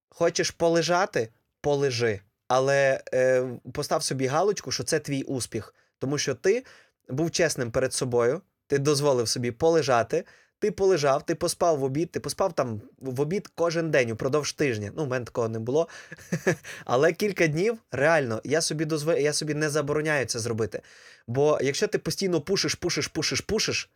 Хочеш 0.08 0.50
полежати? 0.50 1.28
Полежи. 1.60 2.20
Але 2.48 3.00
е, 3.14 3.48
постав 3.72 4.02
собі 4.02 4.26
галочку, 4.26 4.70
що 4.70 4.84
це 4.84 4.98
твій 4.98 5.22
успіх. 5.22 5.74
Тому 5.98 6.18
що 6.18 6.34
ти 6.34 6.64
був 7.08 7.30
чесним 7.30 7.70
перед 7.70 7.92
собою, 7.92 8.40
ти 8.66 8.78
дозволив 8.78 9.28
собі 9.28 9.50
полежати, 9.50 10.24
ти 10.62 10.70
полежав, 10.70 11.26
ти 11.26 11.34
поспав 11.34 11.78
в 11.78 11.84
обід, 11.84 12.10
ти 12.10 12.20
поспав 12.20 12.52
там 12.52 12.80
в 12.98 13.20
обід 13.20 13.48
кожен 13.54 13.90
день 13.90 14.10
упродовж 14.10 14.52
тижня. 14.52 14.92
Ну, 14.96 15.04
в 15.04 15.08
мене 15.08 15.24
такого 15.24 15.48
не 15.48 15.58
було. 15.58 15.88
Але 16.84 17.12
кілька 17.12 17.46
днів 17.46 17.78
реально 17.90 18.40
я 18.44 18.60
собі 18.60 18.84
дозв... 18.84 19.08
я 19.18 19.32
собі 19.32 19.54
не 19.54 19.70
забороняю 19.70 20.26
це 20.26 20.38
зробити. 20.38 20.82
Бо 21.26 21.58
якщо 21.62 21.86
ти 21.86 21.98
постійно 21.98 22.40
пушиш, 22.40 22.74
пушиш, 22.74 23.06
пушиш, 23.06 23.40
пушиш, 23.40 23.90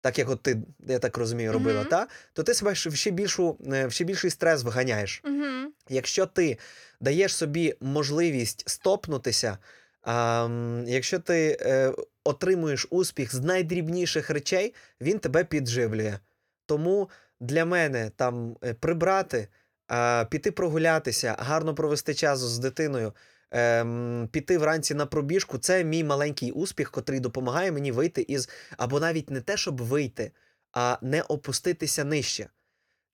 так 0.00 0.18
як 0.18 0.30
от 0.30 0.42
ти, 0.42 0.58
я 0.88 0.98
так 0.98 1.16
розумію, 1.16 1.52
робила, 1.52 1.80
Мгм. 1.80 1.88
та, 1.88 2.06
то 2.32 2.42
ти 2.42 2.54
себе 2.54 2.74
ще- 2.74 2.90
в 2.90 2.94
ще, 2.96 3.10
більшу, 3.10 3.56
е, 3.72 3.86
в 3.86 3.92
ще 3.92 4.04
більший 4.04 4.30
стрес 4.30 4.62
вганяєш. 4.62 5.22
Угу. 5.24 5.72
Якщо 5.88 6.26
ти 6.26 6.58
даєш 7.00 7.36
собі 7.36 7.74
можливість 7.80 8.68
стопнутися, 8.68 9.58
а, 10.02 10.48
якщо 10.86 11.18
ти 11.18 11.58
е, 11.60 11.92
отримуєш 12.24 12.86
успіх 12.90 13.34
з 13.34 13.40
найдрібніших 13.40 14.30
речей, 14.30 14.74
він 15.00 15.18
тебе 15.18 15.44
підживлює. 15.44 16.18
Тому 16.66 17.10
для 17.40 17.64
мене 17.64 18.10
там 18.16 18.56
е, 18.64 18.74
прибрати, 18.74 19.48
а, 19.88 20.24
піти 20.30 20.50
прогулятися, 20.50 21.36
гарно 21.38 21.74
провести 21.74 22.14
час 22.14 22.38
з 22.38 22.58
дитиною, 22.58 23.12
ем, 23.50 24.28
піти 24.32 24.58
вранці 24.58 24.94
на 24.94 25.06
пробіжку 25.06 25.58
це 25.58 25.84
мій 25.84 26.04
маленький 26.04 26.52
успіх, 26.52 26.90
котрий 26.90 27.20
допомагає 27.20 27.72
мені 27.72 27.92
вийти 27.92 28.22
із, 28.22 28.48
або 28.76 29.00
навіть 29.00 29.30
не 29.30 29.40
те, 29.40 29.56
щоб 29.56 29.82
вийти, 29.82 30.32
а 30.72 30.98
не 31.02 31.22
опуститися 31.22 32.04
нижче. 32.04 32.48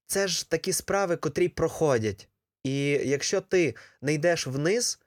Це 0.06 0.28
ж 0.28 0.50
такі 0.50 0.72
справи, 0.72 1.16
котрі 1.16 1.48
проходять. 1.48 2.28
І 2.64 2.88
якщо 2.90 3.40
ти 3.40 3.74
не 4.02 4.14
йдеш 4.14 4.46
вниз, 4.46 4.98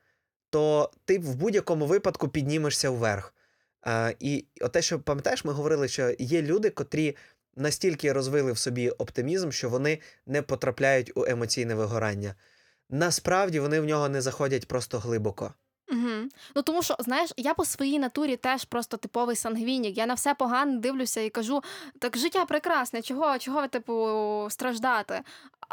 то 0.52 0.92
ти 1.06 1.20
в 1.20 1.36
будь-якому 1.36 1.86
випадку 1.86 2.28
піднімешся 2.28 2.90
вверх. 2.90 3.34
А, 3.82 4.12
і 4.20 4.46
те, 4.72 4.82
що 4.82 5.00
пам'ятаєш, 5.00 5.46
ми 5.46 5.54
говорили, 5.54 5.88
що 5.88 6.16
є 6.20 6.42
люди, 6.42 6.70
котрі 6.70 7.16
настільки 7.56 8.14
розвили 8.14 8.52
в 8.52 8.58
собі 8.58 8.90
оптимізм, 8.90 9.52
що 9.52 9.70
вони 9.70 10.00
не 10.26 10.42
потрапляють 10.42 11.12
у 11.18 11.26
емоційне 11.26 11.76
вигорання. 11.76 12.36
Насправді 12.90 13.60
вони 13.60 13.80
в 13.80 13.86
нього 13.86 14.10
не 14.10 14.22
заходять 14.22 14.68
просто 14.68 15.00
глибоко. 15.00 15.54
Угу. 15.92 16.30
Ну 16.56 16.62
тому 16.62 16.84
що, 16.84 16.96
знаєш, 17.00 17.34
я 17.38 17.54
по 17.54 17.66
своїй 17.66 18.00
натурі 18.00 18.38
теж 18.38 18.66
просто 18.66 18.98
типовий 18.98 19.36
сангвінік. 19.36 19.98
Я 19.98 20.06
на 20.06 20.14
все 20.14 20.34
погано 20.34 20.80
дивлюся 20.80 21.22
і 21.22 21.30
кажу: 21.30 21.62
так 22.00 22.18
життя 22.18 22.46
прекрасне, 22.46 23.02
чого, 23.02 23.38
чого 23.38 23.62
ви, 23.62 23.68
типу, 23.68 24.48
страждати? 24.50 25.22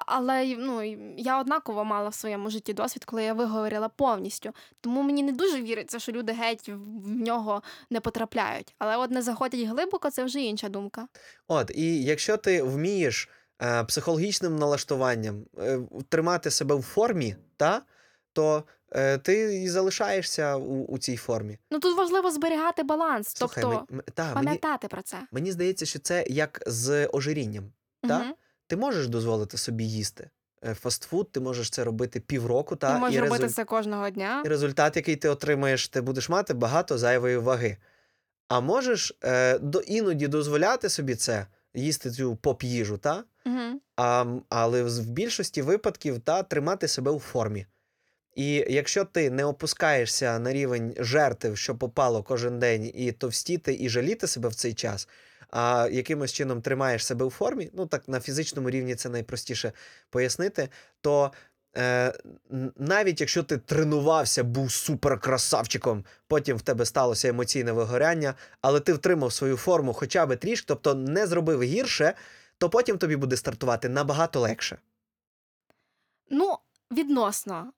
Але 0.06 0.56
ну, 0.58 0.82
я 1.16 1.40
однаково 1.40 1.84
мала 1.84 2.08
в 2.08 2.14
своєму 2.14 2.50
житті 2.50 2.72
досвід, 2.72 3.04
коли 3.04 3.22
я 3.22 3.32
виговорила 3.32 3.88
повністю. 3.88 4.50
Тому 4.80 5.02
мені 5.02 5.22
не 5.22 5.32
дуже 5.32 5.62
віриться, 5.62 5.98
що 5.98 6.12
люди 6.12 6.32
геть 6.32 6.68
в 6.68 7.08
нього 7.08 7.62
не 7.90 8.00
потрапляють. 8.00 8.74
Але 8.78 8.96
от 8.96 9.10
не 9.10 9.22
заходять 9.22 9.60
глибоко, 9.60 10.10
це 10.10 10.24
вже 10.24 10.40
інша 10.40 10.68
думка. 10.68 11.08
От, 11.48 11.70
і 11.74 12.02
якщо 12.02 12.36
ти 12.36 12.62
вмієш 12.62 13.28
е, 13.62 13.84
психологічним 13.84 14.56
налаштуванням 14.56 15.44
е, 15.58 15.80
тримати 16.08 16.50
себе 16.50 16.74
в 16.74 16.82
формі, 16.82 17.36
та, 17.56 17.82
то 18.32 18.64
е, 18.92 19.18
ти 19.18 19.62
і 19.62 19.68
залишаєшся 19.68 20.56
у, 20.56 20.84
у 20.84 20.98
цій 20.98 21.16
формі. 21.16 21.58
Ну 21.70 21.78
тут 21.78 21.96
важливо 21.98 22.30
зберігати 22.30 22.82
баланс, 22.82 23.28
Слухай, 23.28 23.62
тобто 23.62 23.78
мен- 23.78 23.94
м- 23.98 24.02
та, 24.14 24.22
мені, 24.24 24.34
пам'ятати 24.34 24.88
про 24.88 25.02
це. 25.02 25.16
мені 25.32 25.52
здається, 25.52 25.86
що 25.86 25.98
це 25.98 26.24
як 26.28 26.62
з 26.66 27.06
ожирінням. 27.06 27.72
Та? 28.08 28.18
Мгм. 28.18 28.34
Ти 28.66 28.76
можеш 28.76 29.08
дозволити 29.08 29.58
собі 29.58 29.84
їсти 29.84 30.30
е, 30.64 30.74
фастфуд, 30.74 31.32
ти 31.32 31.40
можеш 31.40 31.70
це 31.70 31.84
робити 31.84 32.20
півроку, 32.20 32.76
та, 32.76 32.92
Ти 32.94 32.98
можеш 33.00 33.16
і, 33.16 33.20
робити 33.20 33.42
резуль- 33.44 33.54
це 33.54 33.64
кожного 33.64 34.10
дня. 34.10 34.42
і 34.46 34.48
результат, 34.48 34.96
який 34.96 35.16
ти 35.16 35.28
отримаєш, 35.28 35.88
ти 35.88 36.00
будеш 36.00 36.28
мати 36.28 36.54
багато 36.54 36.98
зайвої 36.98 37.36
ваги. 37.36 37.76
А 38.48 38.60
можеш 38.60 39.18
е, 39.24 39.58
до, 39.58 39.80
іноді 39.80 40.28
дозволяти 40.28 40.88
собі 40.88 41.14
це, 41.14 41.46
їсти 41.74 42.10
цю 42.10 42.36
поп-їжу, 42.36 42.98
та? 42.98 43.24
Угу. 43.46 43.80
А, 43.96 44.20
м, 44.22 44.42
але 44.48 44.88
з- 44.88 44.98
в 44.98 45.06
більшості 45.10 45.62
випадків 45.62 46.20
та 46.20 46.42
тримати 46.42 46.88
себе 46.88 47.10
у 47.10 47.18
формі. 47.20 47.66
І 48.38 48.64
якщо 48.68 49.04
ти 49.04 49.30
не 49.30 49.44
опускаєшся 49.44 50.38
на 50.38 50.52
рівень 50.52 50.94
жертв, 50.98 51.56
що 51.56 51.74
попало 51.74 52.22
кожен 52.22 52.58
день, 52.58 52.90
і 52.94 53.12
товстіти, 53.12 53.76
і 53.80 53.88
жаліти 53.88 54.26
себе 54.26 54.48
в 54.48 54.54
цей 54.54 54.74
час, 54.74 55.08
а 55.50 55.88
якимось 55.92 56.32
чином 56.32 56.62
тримаєш 56.62 57.06
себе 57.06 57.24
у 57.24 57.30
формі, 57.30 57.70
ну 57.74 57.86
так 57.86 58.08
на 58.08 58.20
фізичному 58.20 58.70
рівні 58.70 58.94
це 58.94 59.08
найпростіше 59.08 59.72
пояснити, 60.10 60.68
то 61.00 61.32
е, 61.76 62.12
навіть 62.76 63.20
якщо 63.20 63.42
ти 63.42 63.56
тренувався, 63.56 64.44
був 64.44 64.72
суперкрасавчиком, 64.72 66.04
потім 66.26 66.56
в 66.56 66.62
тебе 66.62 66.84
сталося 66.84 67.28
емоційне 67.28 67.72
вигоряння, 67.72 68.34
але 68.60 68.80
ти 68.80 68.92
втримав 68.92 69.32
свою 69.32 69.56
форму 69.56 69.92
хоча 69.92 70.26
б 70.26 70.36
трішки, 70.36 70.64
тобто 70.68 70.94
не 70.94 71.26
зробив 71.26 71.62
гірше, 71.62 72.14
то 72.58 72.70
потім 72.70 72.98
тобі 72.98 73.16
буде 73.16 73.36
стартувати 73.36 73.88
набагато 73.88 74.40
легше. 74.40 74.78
Ну, 76.30 76.58
відносно. 76.90 77.72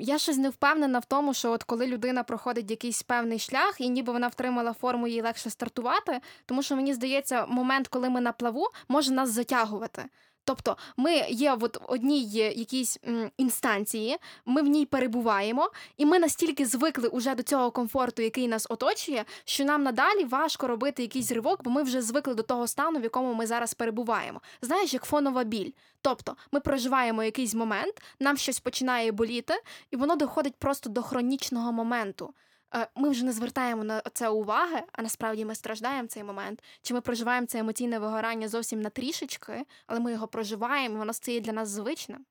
Я 0.00 0.18
щось 0.18 0.36
не 0.36 0.48
впевнена 0.48 0.98
в 0.98 1.04
тому, 1.04 1.34
що 1.34 1.50
от 1.50 1.62
коли 1.62 1.86
людина 1.86 2.22
проходить 2.22 2.70
якийсь 2.70 3.02
певний 3.02 3.38
шлях, 3.38 3.76
і 3.78 3.88
ніби 3.88 4.12
вона 4.12 4.28
втримала 4.28 4.72
форму, 4.72 5.06
їй 5.06 5.22
легше 5.22 5.50
стартувати, 5.50 6.20
тому 6.46 6.62
що 6.62 6.76
мені 6.76 6.94
здається, 6.94 7.46
момент, 7.46 7.88
коли 7.88 8.10
ми 8.10 8.20
на 8.20 8.32
плаву, 8.32 8.66
може 8.88 9.12
нас 9.12 9.30
затягувати. 9.30 10.04
Тобто 10.44 10.76
ми 10.96 11.14
є 11.28 11.54
в 11.54 11.70
одній 11.88 12.24
якійсь 12.30 12.98
інстанції, 13.36 14.16
ми 14.46 14.62
в 14.62 14.66
ній 14.66 14.86
перебуваємо, 14.86 15.70
і 15.96 16.06
ми 16.06 16.18
настільки 16.18 16.66
звикли 16.66 17.08
уже 17.08 17.34
до 17.34 17.42
цього 17.42 17.70
комфорту, 17.70 18.22
який 18.22 18.48
нас 18.48 18.66
оточує, 18.70 19.24
що 19.44 19.64
нам 19.64 19.82
надалі 19.82 20.24
важко 20.24 20.66
робити 20.66 21.02
якийсь 21.02 21.32
ривок, 21.32 21.62
бо 21.62 21.70
ми 21.70 21.82
вже 21.82 22.02
звикли 22.02 22.34
до 22.34 22.42
того 22.42 22.66
стану, 22.66 22.98
в 22.98 23.02
якому 23.02 23.34
ми 23.34 23.46
зараз 23.46 23.74
перебуваємо. 23.74 24.40
Знаєш, 24.62 24.94
як 24.94 25.04
фонова 25.04 25.44
біль. 25.44 25.70
Тобто 26.02 26.36
ми 26.52 26.60
проживаємо 26.60 27.24
якийсь 27.24 27.54
момент, 27.54 28.02
нам 28.20 28.36
щось 28.36 28.60
починає 28.60 29.12
боліти, 29.12 29.54
і 29.90 29.96
воно 29.96 30.16
доходить 30.16 30.54
просто 30.56 30.90
до 30.90 31.02
хронічного 31.02 31.72
моменту. 31.72 32.34
Е, 32.74 32.88
Ми 32.94 33.10
вже 33.10 33.24
не 33.24 33.32
звертаємо 33.32 33.84
на 33.84 34.02
це 34.14 34.28
уваги, 34.28 34.82
а 34.92 35.02
насправді 35.02 35.44
ми 35.44 35.54
страждаємо 35.54 36.08
цей 36.08 36.24
момент. 36.24 36.62
Чи 36.82 36.94
ми 36.94 37.00
проживаємо 37.00 37.46
це 37.46 37.58
емоційне 37.58 37.98
вигорання 37.98 38.48
зовсім 38.48 38.80
на 38.80 38.90
трішечки, 38.90 39.64
але 39.86 40.00
ми 40.00 40.12
його 40.12 40.28
проживаємо, 40.28 40.94
і 40.94 40.98
воно 40.98 41.12
стає 41.12 41.40
для 41.40 41.52
нас 41.52 41.68
звичним. 41.68 42.24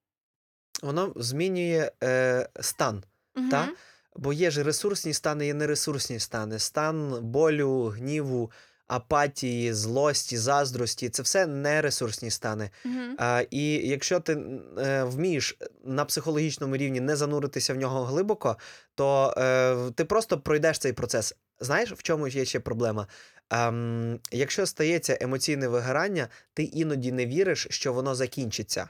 Воно 0.84 1.14
змінює 1.16 1.92
е, 2.04 2.50
стан. 2.60 3.04
Угу. 3.36 3.50
Та? 3.50 3.70
Бо 4.16 4.34
є 4.34 4.52
ж 4.52 4.64
ресурсні 4.64 5.14
стани, 5.14 5.46
є 5.46 5.54
нересурсні 5.54 6.20
стани. 6.20 6.60
Стан 6.60 7.20
болю, 7.22 7.86
гніву, 7.86 8.52
апатії, 8.90 9.74
злості, 9.74 10.38
заздрості 10.38 11.10
це 11.10 11.22
все 11.24 11.48
нересурсні 11.48 12.32
стани. 12.32 12.70
Мгм. 12.86 13.16
А, 13.18 13.44
і 13.52 13.88
якщо 13.88 14.20
ти 14.20 14.38
е, 14.78 15.04
вмієш 15.04 15.58
на 15.84 16.06
психологічному 16.06 16.78
рівні 16.78 17.00
не 17.00 17.16
зануритися 17.16 17.74
в 17.74 17.78
нього 17.78 18.04
глибоко, 18.04 18.58
то 18.96 19.34
е, 19.38 19.92
ти 19.92 20.06
просто 20.06 20.40
пройдеш 20.40 20.80
цей 20.80 20.94
процес. 20.94 21.36
Знаєш, 21.60 21.92
в 21.92 22.02
чому 22.02 22.28
є 22.28 22.46
ще 22.46 22.60
проблема? 22.60 23.08
Ем, 23.50 24.20
якщо 24.32 24.66
стається 24.66 25.18
емоційне 25.22 25.68
вигорання, 25.68 26.28
ти 26.54 26.64
іноді 26.64 27.12
не 27.12 27.26
віриш, 27.26 27.68
що 27.70 27.94
воно 27.94 28.16
закінчиться. 28.16 28.90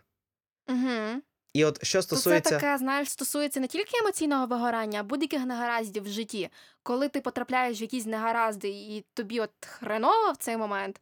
Мгм. 0.67 1.21
І 1.53 1.65
от 1.65 1.85
що 1.85 1.97
То 1.97 2.01
це 2.01 2.07
стосується. 2.07 2.49
таке, 2.49 2.77
знаєш, 2.77 3.09
стосується 3.09 3.59
не 3.59 3.67
тільки 3.67 3.97
емоційного 3.97 4.45
вигорання, 4.45 4.99
а 4.99 5.03
будь-яких 5.03 5.45
негараздів 5.45 6.03
в 6.03 6.07
житті. 6.07 6.49
Коли 6.83 7.09
ти 7.09 7.21
потрапляєш 7.21 7.79
в 7.79 7.81
якісь 7.81 8.05
негаразди, 8.05 8.69
і 8.69 9.05
тобі 9.13 9.39
от 9.39 9.51
хреново 9.65 10.31
в 10.31 10.37
цей 10.37 10.57
момент, 10.57 11.01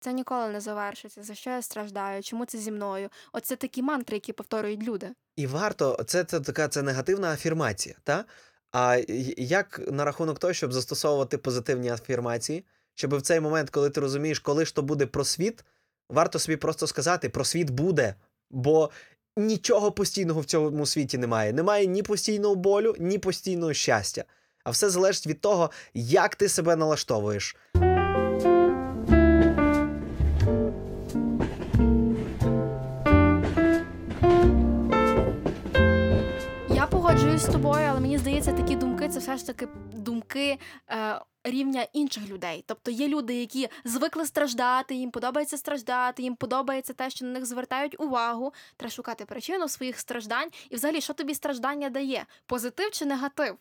це 0.00 0.12
ніколи 0.12 0.48
не 0.48 0.60
завершиться. 0.60 1.22
За 1.22 1.34
що 1.34 1.50
я 1.50 1.62
страждаю? 1.62 2.22
Чому 2.22 2.44
це 2.44 2.58
зі 2.58 2.72
мною? 2.72 3.08
Оце 3.32 3.56
такі 3.56 3.82
мантри, 3.82 4.16
які 4.16 4.32
повторюють 4.32 4.82
люди. 4.82 5.10
І 5.36 5.46
варто, 5.46 6.04
це, 6.06 6.24
це 6.24 6.40
така 6.40 6.68
це 6.68 6.82
негативна 6.82 7.32
афірмація, 7.32 7.94
та? 8.04 8.24
А 8.72 9.02
як 9.36 9.80
на 9.92 10.04
рахунок 10.04 10.38
того, 10.38 10.52
щоб 10.52 10.72
застосовувати 10.72 11.38
позитивні 11.38 11.88
афірмації, 11.90 12.64
щоб 12.94 13.16
в 13.16 13.22
цей 13.22 13.40
момент, 13.40 13.70
коли 13.70 13.90
ти 13.90 14.00
розумієш, 14.00 14.38
коли 14.38 14.64
ж 14.64 14.74
то 14.74 14.82
буде 14.82 15.06
просвіт, 15.06 15.64
варто 16.08 16.38
собі 16.38 16.56
просто 16.56 16.86
сказати: 16.86 17.28
просвіт 17.28 17.70
буде, 17.70 18.14
бо 18.50 18.90
нічого 19.36 19.92
постійного 19.92 20.40
в 20.40 20.44
цьому 20.44 20.86
світі 20.86 21.18
немає. 21.18 21.52
Немає 21.52 21.86
ні 21.86 22.02
постійного 22.02 22.54
болю, 22.54 22.94
ні 22.98 23.18
постійного 23.18 23.72
щастя. 23.72 24.24
А 24.64 24.70
все 24.70 24.90
залежить 24.90 25.26
від 25.26 25.40
того, 25.40 25.70
як 25.94 26.34
ти 26.34 26.48
себе 26.48 26.76
налаштовуєш. 26.76 27.56
Погоджуюсь 37.36 37.54
з 37.54 37.62
тобою, 37.62 37.86
але 37.90 38.00
мені 38.00 38.18
здається, 38.18 38.52
такі 38.52 38.76
думки 38.76 39.08
це 39.08 39.18
все 39.18 39.36
ж 39.36 39.46
таки 39.46 39.68
думки 39.92 40.58
е, 40.90 41.20
рівня 41.44 41.86
інших 41.92 42.28
людей. 42.28 42.64
Тобто 42.66 42.90
є 42.90 43.08
люди, 43.08 43.34
які 43.34 43.68
звикли 43.84 44.26
страждати, 44.26 44.94
їм 44.94 45.10
подобається 45.10 45.56
страждати, 45.56 46.22
їм 46.22 46.36
подобається 46.36 46.92
те, 46.92 47.10
що 47.10 47.24
на 47.24 47.30
них 47.30 47.46
звертають 47.46 48.00
увагу. 48.00 48.52
Треба 48.76 48.90
шукати 48.90 49.24
причину 49.24 49.68
своїх 49.68 49.98
страждань. 49.98 50.48
І 50.70 50.74
взагалі, 50.74 51.00
що 51.00 51.12
тобі 51.12 51.34
страждання 51.34 51.90
дає? 51.90 52.26
Позитив 52.46 52.90
чи 52.90 53.04
негатив? 53.04 53.56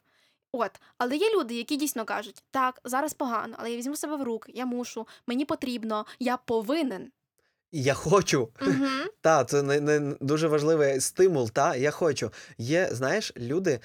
От, 0.52 0.72
але 0.98 1.16
є 1.16 1.34
люди, 1.36 1.56
які 1.56 1.76
дійсно 1.76 2.06
кажуть: 2.06 2.44
так, 2.52 2.82
зараз 2.84 3.14
погано, 3.14 3.56
але 3.60 3.72
я 3.72 3.78
візьму 3.78 3.96
себе 3.96 4.16
в 4.16 4.24
руки, 4.24 4.52
я 4.56 4.66
мушу, 4.66 5.08
мені 5.28 5.46
потрібно, 5.46 6.06
я 6.20 6.38
повинен. 6.38 7.12
Я 7.78 7.94
хочу. 7.94 8.50
Угу. 8.62 8.86
Та, 9.22 9.44
це 9.44 9.62
не, 9.62 9.80
не 9.80 10.16
дуже 10.20 10.48
важливий 10.48 11.02
стимул. 11.02 11.52
Та 11.52 11.76
я 11.76 11.92
хочу. 11.92 12.32
Є, 12.58 12.90
знаєш, 12.92 13.34
люди, 13.38 13.80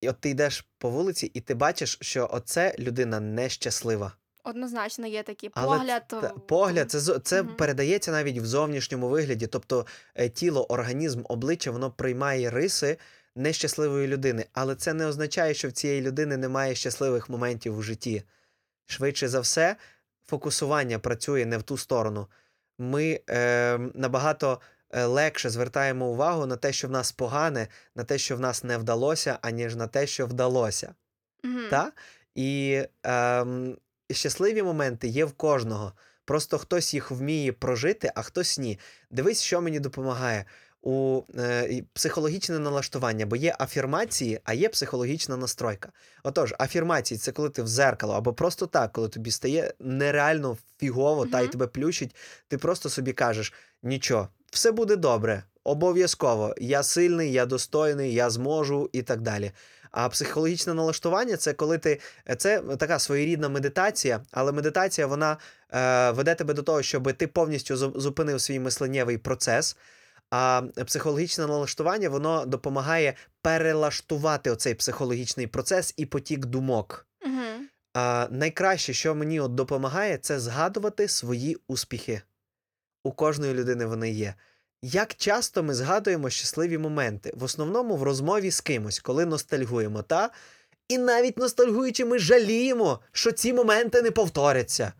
і 0.00 0.08
от 0.08 0.20
ти 0.20 0.30
йдеш 0.30 0.66
по 0.78 0.90
вулиці, 0.90 1.30
і 1.34 1.40
ти 1.40 1.54
бачиш, 1.54 1.98
що 2.00 2.28
оце 2.32 2.74
людина 2.78 3.20
нещаслива. 3.20 4.12
Однозначно 4.44 5.06
є 5.06 5.22
такий 5.22 5.50
Але 5.54 5.78
погляд. 5.78 6.02
Та, 6.08 6.28
погляд, 6.28 6.90
це, 6.90 7.18
це 7.18 7.42
Мгм. 7.42 7.54
передається 7.56 8.12
навіть 8.12 8.38
в 8.38 8.46
зовнішньому 8.46 9.08
вигляді. 9.08 9.46
Тобто 9.46 9.86
е, 10.14 10.28
тіло, 10.28 10.64
організм, 10.64 11.22
обличчя, 11.24 11.70
воно 11.70 11.90
приймає 11.90 12.50
риси 12.50 12.98
нещасливої 13.36 14.06
людини. 14.06 14.46
Але 14.52 14.74
це 14.74 14.94
не 14.94 15.06
означає, 15.06 15.54
що 15.54 15.68
в 15.68 15.72
цієї 15.72 16.00
людини 16.00 16.36
немає 16.36 16.74
щасливих 16.74 17.28
моментів 17.28 17.78
у 17.78 17.82
житті. 17.82 18.22
Швидше 18.86 19.28
за 19.28 19.40
все, 19.40 19.76
фокусування 20.26 20.98
працює 20.98 21.46
не 21.46 21.58
в 21.58 21.62
ту 21.62 21.76
сторону. 21.76 22.26
Ми 22.78 23.20
е, 23.30 23.78
набагато 23.94 24.60
легше 24.94 25.50
звертаємо 25.50 26.06
увагу 26.06 26.46
на 26.46 26.56
те, 26.56 26.72
що 26.72 26.88
в 26.88 26.90
нас 26.90 27.12
погане, 27.12 27.68
на 27.94 28.04
те, 28.04 28.18
що 28.18 28.36
в 28.36 28.40
нас 28.40 28.64
не 28.64 28.78
вдалося, 28.78 29.38
аніж 29.42 29.76
на 29.76 29.86
те, 29.86 30.06
що 30.06 30.26
вдалося. 30.26 30.94
Мгм. 31.44 31.68
Та? 31.70 31.92
І 32.34 32.82
е, 33.06 33.46
щасливі 34.10 34.62
моменти 34.62 35.08
є 35.08 35.24
в 35.24 35.32
кожного. 35.32 35.92
Просто 36.24 36.58
хтось 36.58 36.94
їх 36.94 37.10
вміє 37.10 37.52
прожити, 37.52 38.12
а 38.14 38.22
хтось 38.22 38.58
ні. 38.58 38.78
Дивись, 39.10 39.42
що 39.42 39.60
мені 39.60 39.80
допомагає. 39.80 40.44
У 40.82 41.22
е, 41.38 41.82
психологічне 41.92 42.58
налаштування, 42.58 43.26
бо 43.26 43.36
є 43.36 43.56
афірмації, 43.58 44.40
а 44.44 44.54
є 44.54 44.68
психологічна 44.68 45.36
настройка. 45.36 45.92
Отож, 46.22 46.54
афірмації 46.58 47.18
це 47.18 47.32
коли 47.32 47.50
ти 47.50 47.62
в 47.62 47.66
зеркало, 47.66 48.14
або 48.14 48.32
просто 48.32 48.66
так, 48.66 48.92
коли 48.92 49.08
тобі 49.08 49.30
стає 49.30 49.74
нереально 49.80 50.56
фігово, 50.78 51.26
та 51.26 51.40
й 51.40 51.48
тебе 51.48 51.66
плющить, 51.66 52.16
ти 52.48 52.58
просто 52.58 52.88
собі 52.88 53.12
кажеш: 53.12 53.52
нічого, 53.82 54.28
все 54.50 54.72
буде 54.72 54.96
добре, 54.96 55.42
обов'язково. 55.64 56.54
Я 56.58 56.82
сильний, 56.82 57.32
я 57.32 57.46
достойний, 57.46 58.14
я 58.14 58.30
зможу 58.30 58.90
і 58.92 59.02
так 59.02 59.20
далі. 59.20 59.52
А 59.90 60.08
психологічне 60.08 60.74
налаштування 60.74 61.36
це 61.36 61.52
коли 61.52 61.78
ти 61.78 62.00
це 62.38 62.60
така 62.60 62.98
своєрідна 62.98 63.48
медитація, 63.48 64.20
але 64.30 64.52
медитація 64.52 65.06
вона 65.06 65.36
е, 65.70 66.10
веде 66.10 66.34
тебе 66.34 66.54
до 66.54 66.62
того, 66.62 66.82
щоб 66.82 67.12
ти 67.12 67.26
повністю 67.26 67.76
зупинив 67.76 68.40
свій 68.40 68.58
мисленнєвий 68.58 69.18
процес. 69.18 69.76
А 70.38 70.62
психологічне 70.86 71.46
налаштування 71.46 72.08
воно 72.08 72.46
допомагає 72.46 73.14
перелаштувати 73.42 74.50
оцей 74.50 74.74
психологічний 74.74 75.46
процес 75.46 75.94
і 75.96 76.06
потік 76.06 76.46
думок. 76.46 77.06
Мгм. 77.26 77.68
А, 77.94 78.28
найкраще, 78.30 78.92
що 78.92 79.14
мені 79.14 79.40
от 79.40 79.54
допомагає, 79.54 80.18
це 80.18 80.40
згадувати 80.40 81.08
свої 81.08 81.56
успіхи. 81.68 82.22
У 83.04 83.12
кожної 83.12 83.54
людини 83.54 83.86
вони 83.86 84.10
є. 84.10 84.34
Як 84.82 85.14
часто 85.14 85.62
ми 85.62 85.74
згадуємо 85.74 86.30
щасливі 86.30 86.78
моменти? 86.78 87.32
В 87.36 87.44
основному 87.44 87.96
в 87.96 88.02
розмові 88.02 88.50
з 88.50 88.60
кимось, 88.60 89.00
коли 89.00 89.26
ностальгуємо, 89.26 90.02
та? 90.02 90.30
І 90.88 90.98
навіть 90.98 91.38
ностальгуючи, 91.38 92.04
ми 92.04 92.18
жаліємо, 92.18 93.00
що 93.12 93.32
ці 93.32 93.52
моменти 93.52 94.02
не 94.02 94.10
повторяться. 94.10 94.92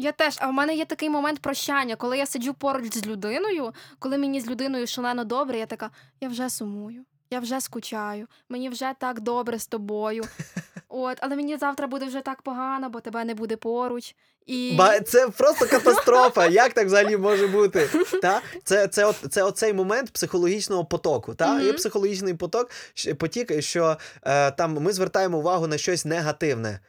Я 0.00 0.12
теж, 0.12 0.36
а 0.40 0.48
в 0.48 0.52
мене 0.52 0.74
є 0.74 0.84
такий 0.84 1.10
момент 1.10 1.38
прощання, 1.38 1.96
коли 1.96 2.18
я 2.18 2.26
сиджу 2.26 2.54
поруч 2.54 2.94
з 2.94 3.06
людиною, 3.06 3.72
коли 3.98 4.18
мені 4.18 4.40
з 4.40 4.46
людиною 4.46 4.86
шалено 4.86 5.24
добре, 5.24 5.58
я 5.58 5.66
така, 5.66 5.90
я 6.20 6.28
вже 6.28 6.50
сумую, 6.50 7.04
я 7.30 7.40
вже 7.40 7.60
скучаю, 7.60 8.26
мені 8.48 8.68
вже 8.68 8.92
так 8.98 9.20
добре 9.20 9.58
з 9.58 9.66
тобою. 9.66 10.24
От, 10.88 11.18
але 11.20 11.36
мені 11.36 11.56
завтра 11.56 11.86
буде 11.86 12.06
вже 12.06 12.20
так 12.20 12.42
погано, 12.42 12.90
бо 12.90 13.00
тебе 13.00 13.24
не 13.24 13.34
буде 13.34 13.56
поруч. 13.56 14.14
І 14.46 14.74
Ба 14.78 15.00
це 15.00 15.28
просто 15.28 15.66
катастрофа. 15.66 16.46
Як 16.50 16.72
так 16.72 16.86
взагалі 16.86 17.16
може 17.16 17.46
бути? 17.46 17.88
Та? 18.22 18.40
Це, 18.64 18.88
це, 18.88 19.04
от, 19.04 19.16
це 19.30 19.42
оцей 19.42 19.72
момент 19.72 20.10
психологічного 20.10 20.84
потоку. 20.84 21.34
Та? 21.34 21.54
Мгм. 21.54 21.66
Є 21.66 21.72
психологічний 21.72 22.34
поток, 22.34 22.70
потік, 23.18 23.62
що 23.62 23.96
е, 24.22 24.50
там 24.50 24.74
ми 24.74 24.92
звертаємо 24.92 25.38
увагу 25.38 25.66
на 25.66 25.78
щось 25.78 26.04
негативне. 26.04 26.80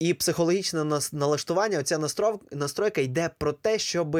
І 0.00 0.14
психологічне 0.14 1.00
налаштування, 1.12 1.78
оця 1.78 1.98
настройка 2.52 3.00
йде 3.00 3.30
про 3.38 3.52
те, 3.52 3.78
щоб 3.78 4.18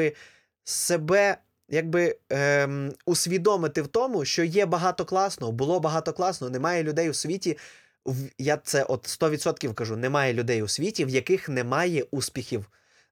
себе 0.63 1.37
якби 1.69 2.17
ем, 2.29 2.93
усвідомити 3.05 3.81
в 3.81 3.87
тому, 3.87 4.25
що 4.25 4.43
є 4.43 4.65
багато 4.65 5.05
класного, 5.05 5.51
було 5.51 5.79
багато 5.79 6.13
класного, 6.13 6.51
немає 6.51 6.83
людей 6.83 7.09
у 7.09 7.13
світі. 7.13 7.57
Я 8.37 8.57
це 8.57 8.83
от 8.83 9.07
100% 9.07 9.73
кажу: 9.73 9.97
немає 9.97 10.33
людей 10.33 10.63
у 10.63 10.67
світі, 10.67 11.05
в 11.05 11.09
яких 11.09 11.49
немає 11.49 12.05
успіхів. 12.11 12.65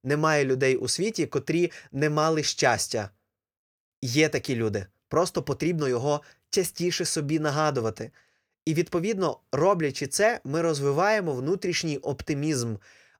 Немає 0.04 0.46
людей 0.46 0.76
у 0.76 0.88
світі, 0.88 1.26
котрі 1.26 1.72
не 1.92 2.10
мали 2.10 2.44
щастя. 2.44 3.10
Є 4.02 4.30
такі 4.30 4.56
люди. 4.56 4.86
Просто 5.08 5.44
потрібно 5.44 5.88
його 5.88 6.22
частіше 6.50 7.06
собі 7.06 7.40
нагадувати. 7.40 8.12
І 8.68 8.74
відповідно, 8.74 9.40
роблячи 9.52 10.08
це, 10.08 10.40
ми 10.44 10.62
розвиваємо 10.62 11.34
внутрішній 11.34 11.98
оптимізм. 11.98 12.76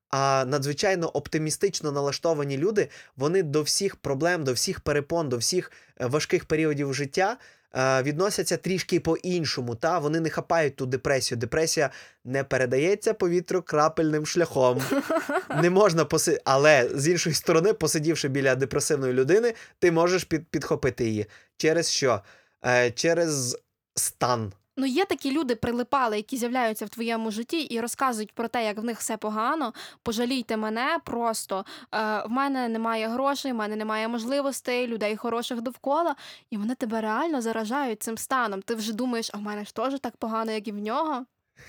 А 0.10 0.46
надзвичайно 0.48 1.08
оптимістично 1.08 1.92
налаштовані 1.92 2.58
люди, 2.58 2.90
вони 3.18 3.44
до 3.44 3.62
всіх 3.62 3.96
проблем, 3.96 4.44
до 4.44 4.54
всіх 4.54 4.80
перепон, 4.80 5.30
до 5.30 5.38
всіх 5.38 5.72
е, 6.02 6.06
важких 6.06 6.46
періодів 6.46 6.94
життя 6.94 7.38
е, 7.76 8.04
відносяться 8.04 8.58
трішки 8.58 9.00
по-іншому. 9.00 9.76
Та 9.76 10.00
вони 10.00 10.20
не 10.20 10.30
хапають 10.30 10.76
ту 10.76 10.86
депресію. 10.86 11.38
Депресія 11.38 11.90
не 12.26 12.44
передається 12.44 13.14
повітрю 13.14 13.62
крапельним 13.62 14.26
шляхом. 14.26 14.82
Не 15.62 15.70
можна 15.70 16.06
поси... 16.06 16.42
але 16.46 16.90
з 16.94 17.08
іншої 17.08 17.36
сторони, 17.36 17.74
посидівши 17.74 18.28
біля 18.28 18.56
депресивної 18.56 19.14
людини, 19.14 19.54
ти 19.80 19.92
можеш 19.92 20.24
під... 20.24 20.48
підхопити 20.48 21.06
її. 21.06 21.26
Через 21.58 21.92
що? 21.92 22.22
Е, 22.66 22.92
через 22.92 23.58
стан. 23.96 24.54
Ну, 24.80 24.86
є 24.86 25.06
такі 25.06 25.32
люди, 25.32 25.56
прилипали, 25.56 26.18
які 26.18 26.38
з'являються 26.38 26.86
в 26.86 26.90
твоєму 26.90 27.32
житті 27.32 27.62
і 27.62 27.80
розказують 27.80 28.32
про 28.32 28.48
те, 28.48 28.66
як 28.66 28.78
в 28.78 28.84
них 28.84 29.00
все 29.00 29.18
погано. 29.18 29.74
Пожалійте 30.04 30.58
мене 30.58 31.00
просто. 31.04 31.66
Е, 31.94 32.24
в 32.26 32.30
мене 32.30 32.70
немає 32.70 33.08
грошей, 33.08 33.52
в 33.52 33.56
мене 33.56 33.76
немає 33.76 34.08
можливостей, 34.08 34.88
людей 34.88 35.16
хороших 35.16 35.62
довкола, 35.62 36.16
і 36.50 36.58
вони 36.58 36.76
тебе 36.76 37.02
реально 37.02 37.42
заражають 37.42 38.04
цим 38.04 38.18
станом. 38.18 38.62
Ти 38.62 38.76
вже 38.76 38.94
думаєш, 38.94 39.30
а 39.34 39.38
в 39.38 39.42
мене 39.42 39.66
ж 39.66 39.76
теж 39.76 40.00
так 40.00 40.18
погано, 40.18 40.52
як 40.52 40.68
і 40.68 40.72
в 40.72 40.78
нього. 40.80 41.26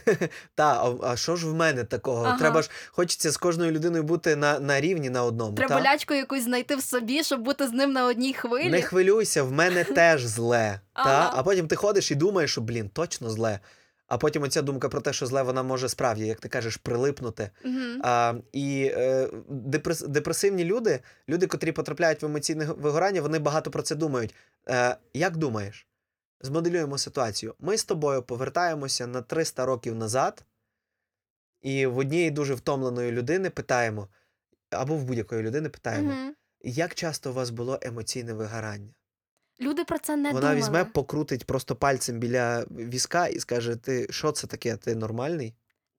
Та, 0.55 0.83
а, 0.83 0.95
а 1.03 1.17
що 1.17 1.37
ж 1.37 1.47
в 1.47 1.55
мене 1.55 1.85
такого? 1.85 2.25
Ага. 2.25 2.39
Треба 2.39 2.63
ж 2.63 2.71
хочеться 2.89 3.31
з 3.31 3.37
кожною 3.37 3.73
людиною 3.73 4.03
бути 4.03 4.37
на, 4.37 4.61
на 4.61 4.81
рівні 4.81 5.11
на 5.11 5.25
одному. 5.25 5.55
Треба 5.55 5.77
та? 5.77 5.83
лячку 5.83 6.15
якусь 6.15 6.43
знайти 6.43 6.77
в 6.77 6.83
собі, 6.83 7.23
щоб 7.23 7.41
бути 7.41 7.69
з 7.69 7.73
ним 7.73 7.93
на 7.93 8.07
одній 8.07 8.33
хвилі. 8.35 8.71
Не 8.71 8.83
хвилюйся, 8.83 9.43
в 9.43 9.53
мене 9.53 9.85
теж 9.95 10.25
зле. 10.25 10.81
та? 10.95 11.31
А 11.35 11.43
потім 11.43 11.69
ти 11.69 11.77
ходиш 11.77 12.11
і 12.11 12.15
думаєш, 12.15 12.51
що 12.51 12.61
блін, 12.61 12.89
точно 12.89 13.31
зле. 13.31 13.61
А 14.09 14.19
потім 14.19 14.43
оця 14.43 14.63
думка 14.63 14.89
про 14.89 15.01
те, 15.01 15.13
що 15.13 15.27
зле, 15.27 15.43
вона 15.43 15.63
може 15.63 15.89
справді, 15.89 16.27
як 16.27 16.41
ти 16.41 16.49
кажеш, 16.49 16.77
прилипнути. 16.77 17.51
Мгм. 17.65 18.01
А, 18.05 18.35
і 18.53 18.91
е, 18.95 19.29
депрес, 19.49 20.01
депресивні 20.01 20.65
люди, 20.65 21.01
люди, 21.29 21.47
котрі 21.47 21.73
потрапляють 21.73 22.23
в 22.23 22.27
емоційне 22.27 22.65
вигорання, 22.65 23.21
вони 23.21 23.39
багато 23.39 23.71
про 23.71 23.83
це 23.83 23.95
думають. 23.95 24.35
Е, 24.69 24.97
як 25.15 25.37
думаєш? 25.37 25.88
Змоделюємо 26.41 26.99
ситуацію. 26.99 27.55
Ми 27.59 27.79
з 27.79 27.85
тобою 27.85 28.23
повертаємося 28.23 29.07
на 29.07 29.23
300 29.23 29.67
років 29.67 29.95
назад, 29.95 30.45
і 31.61 31.87
в 31.87 31.99
однієї 31.99 32.31
дуже 32.31 32.55
втомленої 32.55 33.13
людини 33.13 33.51
питаємо, 33.51 34.09
або 34.71 34.97
в 34.97 35.05
будь-якої 35.05 35.43
людини 35.43 35.69
питаємо, 35.69 36.11
угу. 36.11 36.35
як 36.61 36.95
часто 36.95 37.31
у 37.31 37.33
вас 37.33 37.51
було 37.51 37.79
емоційне 37.83 38.33
вигорання? 38.35 38.95
Люди 39.61 39.85
про 39.85 39.99
це 39.99 40.17
не 40.17 40.29
Вона 40.29 40.41
думали. 40.41 40.57
візьме, 40.57 40.85
покрутить 40.85 41.45
просто 41.45 41.77
пальцем 41.77 42.19
біля 42.19 42.67
візка 42.71 43.27
і 43.27 43.41
скаже: 43.41 43.77
Ти 43.77 44.07
що 44.11 44.33
це 44.33 44.47
таке? 44.47 44.77
Ти 44.77 44.95
нормальний? 44.95 45.55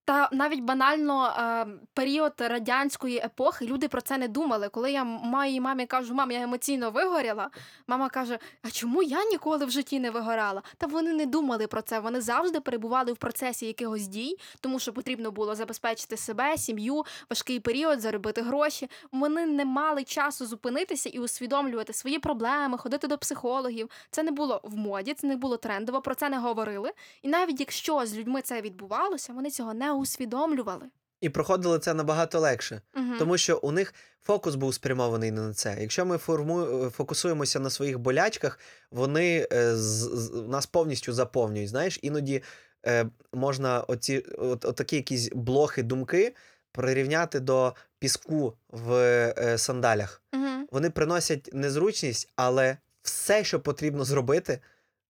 Та 0.09 0.29
навіть 0.31 0.59
банально 0.59 1.25
е, 1.25 1.65
період 1.93 2.33
радянської 2.37 3.17
епохи 3.17 3.65
люди 3.65 3.87
про 3.87 4.01
це 4.01 4.17
не 4.17 4.27
думали. 4.27 4.69
Коли 4.69 4.91
я 4.91 5.03
моїй 5.03 5.61
мамі 5.61 5.85
кажу, 5.85 6.13
мам, 6.13 6.31
я 6.31 6.41
емоційно 6.41 6.91
вигоріла, 6.91 7.49
мама 7.87 8.09
каже: 8.09 8.39
А 8.61 8.69
чому 8.69 9.03
я 9.03 9.25
ніколи 9.25 9.65
в 9.65 9.71
житті 9.71 9.99
не 9.99 10.11
вигорала? 10.11 10.61
Та 10.77 10.87
вони 10.87 11.13
не 11.13 11.25
думали 11.25 11.67
про 11.67 11.81
це. 11.81 11.99
Вони 11.99 12.21
завжди 12.21 12.59
перебували 12.59 13.13
в 13.13 13.17
процесі 13.17 13.65
якихось 13.65 14.07
дій, 14.07 14.37
тому 14.59 14.79
що 14.79 14.93
потрібно 14.93 15.31
було 15.31 15.55
забезпечити 15.55 16.17
себе, 16.17 16.57
сім'ю, 16.57 17.03
важкий 17.29 17.59
період, 17.59 18.01
заробити 18.01 18.41
гроші. 18.41 18.89
Вони 19.11 19.45
не 19.45 19.65
мали 19.65 20.03
часу 20.03 20.45
зупинитися 20.45 21.09
і 21.09 21.19
усвідомлювати 21.19 21.93
свої 21.93 22.19
проблеми, 22.19 22.77
ходити 22.77 23.07
до 23.07 23.17
психологів. 23.17 23.89
Це 24.11 24.23
не 24.23 24.31
було 24.31 24.61
в 24.63 24.75
моді, 24.77 25.13
це 25.13 25.27
не 25.27 25.35
було 25.35 25.57
трендово, 25.57 26.01
про 26.01 26.15
це 26.15 26.29
не 26.29 26.37
говорили. 26.37 26.91
І 27.21 27.27
навіть 27.27 27.59
якщо 27.59 28.05
з 28.05 28.17
людьми 28.17 28.41
це 28.41 28.61
відбувалося, 28.61 29.33
вони 29.33 29.49
цього 29.49 29.73
не 29.73 29.98
усвідомлювали. 29.99 30.85
І 31.21 31.29
проходили 31.29 31.79
це 31.79 31.93
набагато 31.93 32.39
легше. 32.39 32.81
Угу. 32.95 33.13
Тому 33.19 33.37
що 33.37 33.57
у 33.57 33.71
них 33.71 33.93
фокус 34.21 34.55
був 34.55 34.73
спрямований 34.73 35.31
не 35.31 35.41
на 35.41 35.53
це. 35.53 35.77
Якщо 35.81 36.05
ми 36.05 36.17
форму... 36.17 36.65
фокусуємося 36.89 37.59
на 37.59 37.69
своїх 37.69 37.99
болячках, 37.99 38.59
вони 38.91 39.47
е, 39.51 39.75
з... 39.75 39.79
з- 40.13 40.31
нас 40.47 40.65
повністю 40.65 41.13
заповнюють. 41.13 41.69
Знаєш, 41.69 41.99
іноді 42.01 42.43
е, 42.85 43.05
можна 43.33 43.81
оці 43.81 44.19
от, 44.37 44.65
от 44.65 44.75
такі 44.75 44.95
якісь 44.95 45.29
блохи, 45.33 45.83
думки 45.83 46.35
прирівняти 46.71 47.39
до 47.39 47.75
піску 47.99 48.53
в 48.69 48.93
е, 48.93 49.57
сандалях. 49.57 50.21
Угу. 50.33 50.67
Вони 50.71 50.89
приносять 50.89 51.49
незручність, 51.53 52.31
але 52.35 52.77
все, 53.01 53.43
що 53.43 53.59
потрібно 53.59 54.03
зробити, 54.03 54.59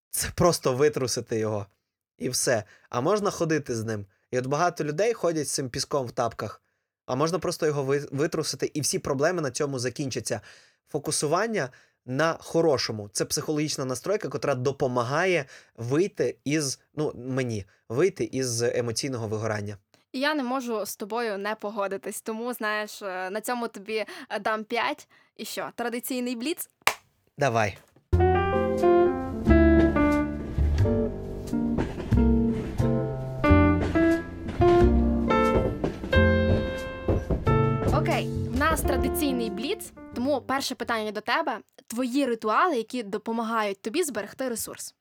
це 0.09 0.27
просто 0.35 0.73
витрусити 0.73 1.39
його. 1.39 1.65
І 2.17 2.29
все. 2.29 2.63
А 2.89 3.01
можна 3.01 3.31
ходити 3.31 3.75
з 3.75 3.83
ним. 3.83 4.05
І 4.31 4.39
от 4.39 4.45
багато 4.45 4.83
людей 4.83 5.13
ходять 5.13 5.47
з 5.47 5.51
цим 5.51 5.69
піском 5.69 6.07
в 6.07 6.11
тапках, 6.11 6.61
а 7.05 7.15
можна 7.15 7.39
просто 7.39 7.65
його 7.65 7.83
витрусити, 8.11 8.71
і 8.73 8.81
всі 8.81 8.99
проблеми 8.99 9.41
на 9.41 9.51
цьому 9.51 9.79
закінчаться. 9.79 10.41
Фокусування 10.89 11.69
на 12.05 12.37
хорошому 12.39 13.09
це 13.13 13.25
психологічна 13.25 13.85
настройка, 13.85 14.29
котра 14.29 14.55
допомагає 14.55 15.45
вийти 15.75 16.37
із 16.45 16.79
ну 16.95 17.13
мені 17.15 17.65
вийти 17.89 18.23
із 18.23 18.61
емоційного 18.61 19.27
вигорання. 19.27 19.77
Я 20.13 20.35
не 20.35 20.43
можу 20.43 20.85
з 20.85 20.95
тобою 20.95 21.37
не 21.37 21.55
погодитись. 21.55 22.21
Тому, 22.21 22.53
знаєш, 22.53 23.01
е, 23.01 23.29
на 23.29 23.41
цьому 23.41 23.67
тобі 23.67 24.05
е, 24.29 24.39
дам 24.39 24.63
5. 24.63 25.07
І 25.35 25.45
що? 25.45 25.69
Традиційний 25.75 26.35
бліц? 26.35 26.69
Давай. 27.37 27.77
Нас 38.79 38.87
традиційний 38.87 39.49
бліц, 39.49 39.91
тому 40.15 40.41
перше 40.41 40.75
питання 40.75 41.11
до 41.11 41.21
тебе: 41.21 41.59
твої 41.87 42.25
ритуали, 42.25 42.77
які 42.77 43.03
допомагають 43.03 43.81
тобі 43.81 44.03
зберегти 44.03 44.49
ресурс. 44.49 44.95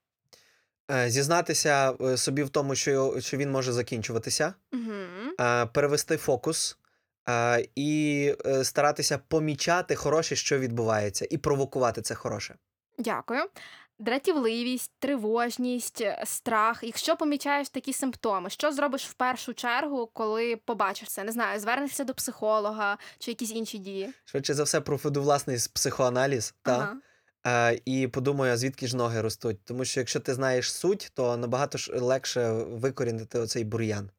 Е, 0.91 1.11
Зізнатися 1.11 1.95
е, 2.01 2.17
собі 2.17 2.43
в 2.43 2.49
тому, 2.51 2.75
що, 2.75 3.21
що 3.21 3.37
він 3.37 3.51
може 3.51 3.73
закінчуватися. 3.73 4.55
Угу. 4.73 5.37
перевести 5.73 6.17
фокус 6.17 6.79
і 7.75 8.35
старатися 8.63 9.19
помічати 9.29 9.95
хороше, 9.95 10.37
що 10.37 10.59
відбувається, 10.59 11.27
і 11.31 11.39
провокувати 11.39 12.03
це 12.03 12.15
хороше. 12.15 12.55
Дякую. 12.99 13.41
Дратівливість, 13.99 14.93
тривожність, 14.99 16.01
е, 16.01 16.23
страх. 16.27 16.81
Якщо 16.83 17.17
помічаєш 17.17 17.69
такі 17.69 17.93
симптоми, 17.93 18.51
що 18.51 18.73
зробиш 18.73 19.05
в 19.07 19.13
першу 19.15 19.55
чергу, 19.55 20.11
коли 20.13 20.57
побачиш 20.57 21.09
це? 21.09 21.25
Не 21.25 21.33
знаю, 21.33 21.61
звернешся 21.61 22.05
до 22.05 22.15
психолога 22.15 22.99
чи 23.19 23.31
якісь 23.31 23.51
інші 23.53 23.79
дії. 23.79 24.11
Швидше 24.25 24.55
за 24.55 24.63
все, 24.63 24.81
проведу 24.81 25.23
власний 25.23 25.57
психоаналіз 25.73 26.55
та, 26.63 26.99
Ага. 27.45 27.73
е, 27.73 27.81
і 27.85 28.09
подумаю, 28.09 28.57
звідки 28.57 28.87
ж 28.87 28.97
ноги 28.97 29.21
ростуть. 29.21 29.65
Тому 29.65 29.85
що 29.85 30.01
якщо 30.01 30.21
ти 30.21 30.35
знаєш 30.35 30.73
суть, 30.73 31.11
то 31.15 31.37
набагато 31.37 31.79
ж 31.79 31.93
легше 31.99 32.51
викорінити 32.53 33.39
оцей 33.39 33.65
бур'ян. 33.65 34.11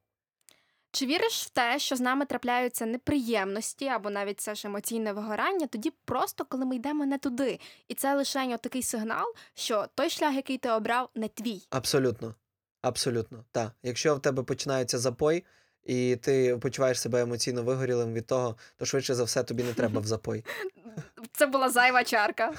Чи 0.92 1.06
віриш 1.06 1.46
в 1.46 1.50
те, 1.50 1.78
що 1.78 1.96
з 1.96 2.00
нами 2.00 2.26
трапляються 2.26 2.86
неприємності 2.86 3.88
або 3.88 4.10
навіть 4.10 4.40
це 4.40 4.54
ж 4.54 4.68
емоційне 4.68 5.12
вигорання, 5.12 5.66
тоді 5.66 5.92
просто 6.04 6.44
коли 6.44 6.64
ми 6.64 6.76
йдемо 6.76 7.06
не 7.06 7.18
туди, 7.18 7.60
і 7.88 7.94
це 7.94 8.14
лише 8.14 8.58
такий 8.58 8.82
сигнал, 8.82 9.34
що 9.54 9.86
той 9.94 10.10
шлях, 10.10 10.34
який 10.34 10.58
ти 10.58 10.70
обрав, 10.70 11.10
не 11.14 11.28
твій. 11.28 11.66
Абсолютно. 11.70 12.34
Абсолютно. 12.82 13.44
Так. 13.52 13.72
Якщо 13.82 14.16
в 14.16 14.22
тебе 14.22 14.42
починається 14.42 14.98
запой, 14.98 15.44
і 15.90 16.16
ти 16.16 16.56
почуваєш 16.56 17.00
себе 17.00 17.20
емоційно 17.20 17.62
вигорілим 17.62 18.12
від 18.12 18.26
того, 18.26 18.56
то 18.76 18.84
швидше 18.84 19.14
за 19.14 19.24
все 19.24 19.42
тобі 19.42 19.62
не 19.62 19.72
треба 19.72 20.00
в 20.00 20.06
запой. 20.06 20.44
Це 21.32 21.46
була 21.46 21.70
зайва 21.70 22.04
чарка. 22.04 22.52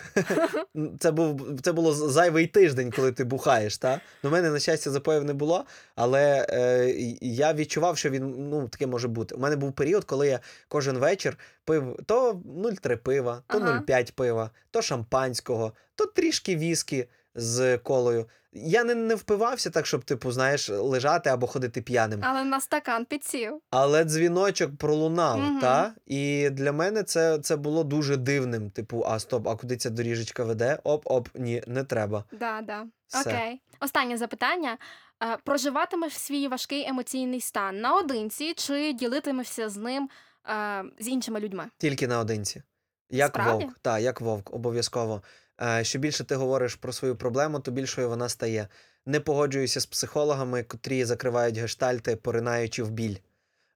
Це 1.00 1.12
був 1.12 1.60
це 1.62 1.72
було 1.72 1.94
зайвий 1.94 2.48
тиждень, 2.48 2.91
коли 2.91 3.12
ти 3.12 3.24
бухаєш. 3.24 3.78
Та? 3.78 4.02
Ну, 4.24 4.30
в 4.30 4.34
мене, 4.34 4.50
на 4.50 4.60
щастя, 4.60 4.91
запоїв 4.91 5.24
не 5.24 5.34
було, 5.34 5.65
але 5.96 6.48
е, 6.50 6.94
я 7.22 7.54
відчував, 7.54 7.98
що 7.98 8.10
він 8.10 8.50
ну, 8.50 8.67
таке 8.67 8.88
може 8.88 9.08
бути. 9.08 9.36
У 9.36 9.39
мене 9.39 9.56
був 9.56 9.74
період, 9.74 10.04
коли 10.04 10.28
я 10.28 10.39
кожен 10.67 10.98
вечір 10.98 11.38
пив 11.65 12.00
то 12.06 12.34
0,3 12.34 12.96
пива, 12.98 13.44
то 13.48 13.58
Ага. 13.58 13.84
0,5 13.88 14.13
пива, 14.13 14.50
то 14.72 14.82
шампанського, 14.82 15.74
то 15.96 16.06
трішки 16.06 16.56
віскі 16.56 17.08
з 17.36 17.78
колою. 17.78 18.30
Я 18.54 18.84
не, 18.84 18.96
не 18.96 19.15
впивався 19.15 19.70
так, 19.70 19.86
щоб, 19.86 20.04
типу, 20.04 20.32
знаєш, 20.32 20.70
лежати 20.70 21.30
або 21.30 21.48
ходити 21.48 21.82
п'яним. 21.82 22.20
Але 22.24 22.44
на 22.44 22.62
стакан 22.62 23.06
підсів. 23.06 23.62
Але 23.70 24.04
дзвіночок 24.04 24.78
пролунав, 24.78 25.39
Мгм. 25.39 25.60
та? 25.60 25.94
І 26.06 26.50
для 26.50 26.72
мене 26.72 27.04
це, 27.04 27.39
це 27.39 27.56
було 27.56 27.84
дуже 27.84 28.17
дивним. 28.17 28.70
Типу, 28.70 29.04
а 29.08 29.20
стоп, 29.20 29.48
а 29.48 29.56
куди 29.56 29.78
ця 29.78 29.89
доріжечка 29.89 30.44
веде? 30.44 30.80
Оп-оп, 30.84 31.30
ні, 31.36 31.63
не 31.67 31.84
треба. 31.84 32.24
Да, 32.32 32.62
да. 32.62 32.86
Все. 33.08 33.22
Окей. 33.22 33.62
Останнє 33.80 34.17
запитання. 34.17 34.78
Е, 35.24 35.38
Проживатимеш 35.44 36.17
свій 36.17 36.48
важкий 36.48 36.88
емоційний 36.88 37.41
стан 37.41 37.82
наодинці 37.82 38.54
чи 38.54 38.94
ділитимешся 38.94 39.70
з 39.70 39.78
ним 39.78 40.10
е, 40.50 40.84
з 41.00 41.08
іншими 41.08 41.39
людьми? 41.39 41.65
Тільки 41.78 42.08
наодинці. 42.08 42.63
Як 43.10 43.30
Справді? 43.30 43.65
вовк. 43.65 43.80
Так, 43.82 44.02
як 44.02 44.22
вовк, 44.22 44.54
обов'язково. 44.54 45.22
Е, 45.62 45.84
Що 45.84 46.00
більше 46.00 46.24
ти 46.24 46.36
говориш 46.36 46.76
про 46.76 46.93
свою 46.93 47.15
проблему, 47.15 47.60
то 47.60 47.71
більшою 47.71 48.10
вона 48.10 48.30
стає. 48.30 48.67
Не 49.06 49.19
погоджуюся 49.19 49.80
з 49.82 49.86
психологами, 49.86 50.63
котрі 50.63 51.06
закривають 51.06 51.58
гештальти, 51.58 52.15
поринаючи 52.15 52.84
в 52.84 52.89
біль. 52.91 53.15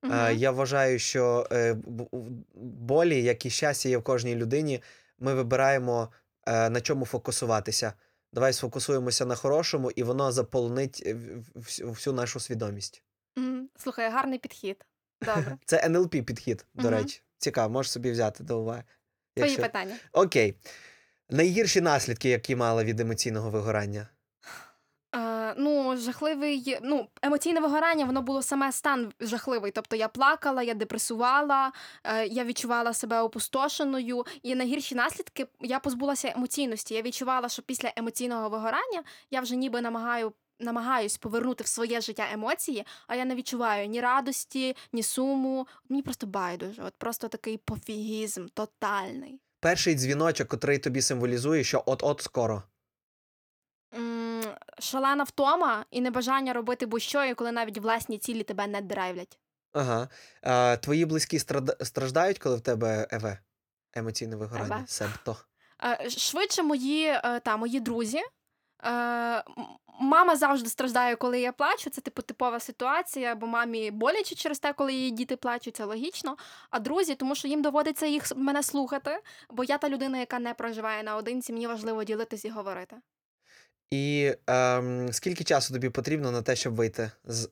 Мгм. 0.01 0.37
Я 0.37 0.51
вважаю, 0.51 0.99
що 0.99 1.47
е, 1.51 1.75
болі, 2.55 3.23
як 3.23 3.45
і 3.45 3.49
щастя 3.49 3.89
є 3.89 3.97
в 3.97 4.03
кожній 4.03 4.35
людині, 4.35 4.81
ми 5.19 5.33
вибираємо 5.33 6.09
на 6.47 6.81
чому 6.81 7.05
фокусуватися. 7.05 7.93
Давай 8.33 8.53
сфокусуємося 8.53 9.25
на 9.25 9.35
хорошому, 9.35 9.91
і 9.91 10.03
воно 10.03 10.31
заполонить 10.31 11.15
всю, 11.55 12.13
нашу 12.13 12.39
свідомість. 12.39 13.03
Мгм. 13.35 13.69
Слухай, 13.77 14.09
гарний 14.09 14.39
підхід. 14.39 14.85
Добре. 15.21 15.57
Це 15.65 15.81
НЛП 15.85 16.11
підхід, 16.11 16.65
до 16.73 16.87
Мгм. 16.89 16.97
речі. 16.97 17.21
Цікаво, 17.37 17.73
можеш 17.73 17.91
собі 17.91 18.11
взяти 18.11 18.43
до 18.43 18.59
уваги. 18.59 18.83
Твої 19.35 19.57
питання. 19.57 19.95
Окей. 20.11 20.55
Найгірші 21.29 21.81
наслідки, 21.81 22.29
які 22.29 22.55
мала 22.55 22.83
від 22.83 22.99
емоційного 22.99 23.49
вигорання. 23.49 24.07
Е, 25.15 25.53
ну, 25.57 25.97
жахливий, 25.97 26.77
ну, 26.81 27.07
емоційне 27.21 27.59
вигорання, 27.59 28.05
воно 28.05 28.21
було 28.21 28.41
саме 28.41 28.71
стан 28.71 29.13
жахливий. 29.19 29.71
Тобто 29.71 29.95
я 29.95 30.07
плакала, 30.07 30.63
я 30.63 30.73
депресувала, 30.73 31.71
е, 32.03 32.27
я 32.27 32.43
відчувала 32.43 32.93
себе 32.93 33.21
опустошеною. 33.21 34.25
І 34.43 34.55
найгірші 34.55 34.95
наслідки 34.95 35.47
я 35.61 35.79
позбулася 35.79 36.33
емоційності. 36.35 36.93
Я 36.93 37.01
відчувала, 37.01 37.49
що 37.49 37.61
після 37.61 37.93
емоційного 37.95 38.49
вигорання 38.49 39.03
я 39.31 39.41
вже 39.41 39.55
ніби 39.55 39.81
намагаю. 39.81 40.33
Намагаюсь 40.59 41.17
повернути 41.17 41.63
в 41.63 41.67
своє 41.67 42.01
життя 42.01 42.27
емоції, 42.31 42.85
а 43.07 43.15
я 43.15 43.25
не 43.25 43.35
відчуваю 43.35 43.87
ні 43.87 44.01
радості, 44.01 44.75
ні 44.93 45.03
суму. 45.03 45.67
Мені 45.89 46.01
просто 46.01 46.27
байдуже. 46.27 46.83
От 46.83 46.93
просто 46.97 47.27
такий 47.27 47.57
пофігізм 47.57 48.47
тотальний. 48.53 49.39
Перший 49.65 49.95
дзвіночок, 49.95 50.47
котрий 50.47 50.77
тобі 50.79 51.01
символізує, 51.01 51.63
що 51.63 51.83
от-от 51.85 52.21
скоро. 52.21 52.63
Шалена 54.79 55.23
втома 55.23 55.85
і 55.91 56.01
небажання 56.01 56.53
робити 56.53 56.85
будь-що, 56.85 57.23
і 57.23 57.33
коли 57.33 57.51
навіть 57.51 57.77
власні 57.77 58.17
цілі 58.17 58.43
тебе 58.43 58.67
не 58.67 58.81
драйвлять. 58.81 59.39
Ага. 59.73 60.09
А, 60.41 60.77
твої 60.77 61.05
близькі 61.05 61.37
страда- 61.37 61.85
страждають, 61.85 62.39
коли 62.39 62.55
в 62.55 62.61
тебе 62.61 63.07
ЕВ? 63.11 63.37
Емоційне 63.93 64.35
вигорання. 64.35 64.83
Себто. 64.87 65.37
Е, 65.83 66.09
Швидше 66.09 66.63
мої, 66.63 67.05
е, 67.07 67.39
та, 67.39 67.57
мої 67.57 67.79
друзі. 67.79 68.19
Е, 68.19 69.43
Мама 69.99 70.35
завжди 70.35 70.69
страждає, 70.69 71.15
коли 71.15 71.39
я 71.39 71.51
плачу. 71.51 71.89
Це 71.89 72.01
типу 72.01 72.21
типова 72.21 72.59
ситуація, 72.59 73.35
бо 73.35 73.47
мамі 73.47 73.91
боляче 73.91 74.35
через 74.35 74.59
те, 74.59 74.73
коли 74.73 74.93
її 74.93 75.11
діти 75.11 75.35
плачуть, 75.35 75.75
це 75.75 75.85
логічно. 75.85 76.37
А 76.69 76.79
друзі, 76.79 77.15
тому 77.15 77.35
що 77.35 77.47
їм 77.47 77.61
доводиться 77.61 78.05
їх 78.05 78.35
мене 78.35 78.63
слухати, 78.63 79.19
бо 79.49 79.63
я 79.63 79.77
та 79.77 79.89
людина, 79.89 80.17
яка 80.19 80.39
не 80.39 80.53
проживає 80.53 81.03
наодинці, 81.03 81.53
мені 81.53 81.67
важливо 81.67 82.03
ділитись 82.03 82.45
і 82.45 82.49
говорити. 82.49 82.95
І 83.91 84.33
ем, 84.47 85.13
скільки 85.13 85.43
часу 85.43 85.73
тобі 85.73 85.89
потрібно 85.89 86.31
на 86.31 86.41
те, 86.41 86.55
щоб 86.55 86.75
вийти 86.75 87.11
з 87.23 87.49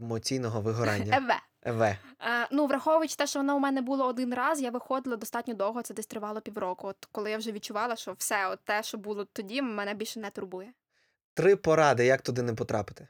емоційного 0.00 0.60
вигорання? 0.60 1.16
Еве. 1.16 1.40
ЕВ. 1.62 1.82
Е, 1.82 1.98
ну, 2.50 2.66
враховуючи 2.66 3.16
те, 3.16 3.26
що 3.26 3.38
воно 3.38 3.56
у 3.56 3.58
мене 3.58 3.80
було 3.80 4.06
один 4.06 4.34
раз, 4.34 4.62
я 4.62 4.70
виходила 4.70 5.16
достатньо 5.16 5.54
довго, 5.54 5.82
це 5.82 5.94
десь 5.94 6.06
тривало 6.06 6.40
півроку. 6.40 6.88
От 6.88 7.08
коли 7.12 7.30
я 7.30 7.38
вже 7.38 7.52
відчувала, 7.52 7.96
що 7.96 8.12
все, 8.12 8.48
от 8.48 8.60
те, 8.64 8.82
що 8.82 8.98
було 8.98 9.24
тоді, 9.24 9.62
мене 9.62 9.94
більше 9.94 10.20
не 10.20 10.30
турбує. 10.30 10.72
Три 11.34 11.56
поради, 11.56 12.06
як 12.06 12.22
туди 12.22 12.42
не 12.42 12.54
потрапити. 12.54 13.08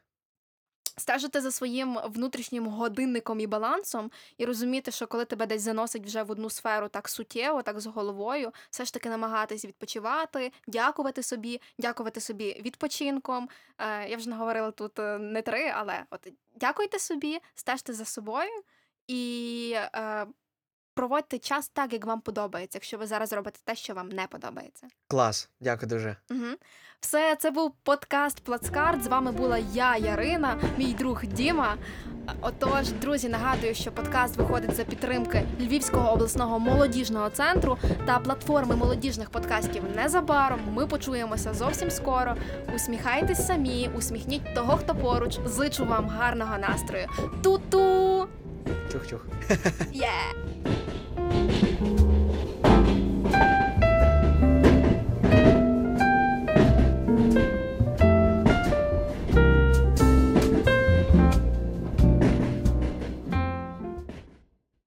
Стежити 0.97 1.41
за 1.41 1.51
своїм 1.51 1.99
внутрішнім 2.05 2.67
годинником 2.67 3.41
і 3.41 3.47
балансом, 3.47 4.11
і 4.39 4.45
розуміти, 4.45 4.91
що 4.91 5.07
коли 5.07 5.25
тебе 5.25 5.47
десь 5.47 5.63
заносить 5.63 6.07
вже 6.07 6.23
в 6.23 6.31
одну 6.31 6.51
сферу 6.51 6.89
так 6.89 7.09
суттєво, 7.09 7.63
так 7.63 7.81
з 7.81 7.87
головою, 7.87 8.53
все 8.71 8.85
ж 8.85 8.93
таки 8.93 9.09
намагатись 9.09 9.65
відпочивати, 9.65 10.53
дякувати 10.67 11.23
собі, 11.23 11.61
дякувати 11.79 12.21
собі 12.21 12.63
відпочинком. 12.65 13.49
Е, 13.79 14.09
я 14.09 14.17
вже 14.17 14.31
не 14.31 14.37
говорила 14.37 14.71
тут 14.71 14.99
е, 14.99 15.19
не 15.19 15.43
три, 15.43 15.73
але 15.75 16.05
от 16.11 16.29
дякуйте 16.57 16.99
собі, 16.99 17.41
стежте 17.55 17.93
за 17.93 18.05
собою 18.05 18.63
і 19.09 19.73
е, 19.77 20.27
проводьте 20.95 21.39
час 21.39 21.69
так, 21.69 21.93
як 21.93 22.05
вам 22.05 22.21
подобається, 22.21 22.77
якщо 22.79 22.99
ви 22.99 23.07
зараз 23.07 23.33
робите 23.33 23.61
те, 23.65 23.75
що 23.75 23.95
вам 23.95 24.09
не 24.09 24.27
подобається. 24.27 24.87
Клас, 25.09 25.49
дякую 25.61 25.89
дуже. 25.89 26.17
Угу. 26.31 26.57
Все, 27.01 27.37
це 27.37 27.51
був 27.51 27.73
подкаст 27.83 28.41
Плацкарт. 28.41 29.05
З 29.05 29.07
вами 29.07 29.33
була 29.33 29.59
я, 29.59 29.97
Ярина, 29.97 30.57
мій 30.79 30.93
друг 30.93 31.25
Діма. 31.25 31.77
Отож, 32.41 32.93
друзі, 32.93 33.29
нагадую, 33.29 33.75
що 33.75 33.93
подкаст 33.93 34.37
виходить 34.37 34.75
за 34.75 34.85
підтримки 34.85 35.43
Львівського 35.61 36.13
обласного 36.13 36.59
молодіжного 36.59 37.31
центру 37.31 37.79
та 38.07 38.19
платформи 38.19 38.77
молодіжних 38.77 39.31
подкастів 39.31 39.83
незабаром. 39.97 40.61
Ми 40.73 40.87
почуємося 40.87 41.55
зовсім 41.55 41.91
скоро. 41.91 42.37
Усміхайтесь 42.75 43.47
самі, 43.47 43.91
усміхніть 43.97 44.55
того, 44.55 44.77
хто 44.77 44.95
поруч. 44.95 45.39
Зичу 45.47 45.85
вам 45.85 46.09
гарного 46.09 46.59
настрою. 46.59 47.09
Ту-ту! 47.43 48.29
Чух-чух. 48.93 49.27
Є! 49.93 50.09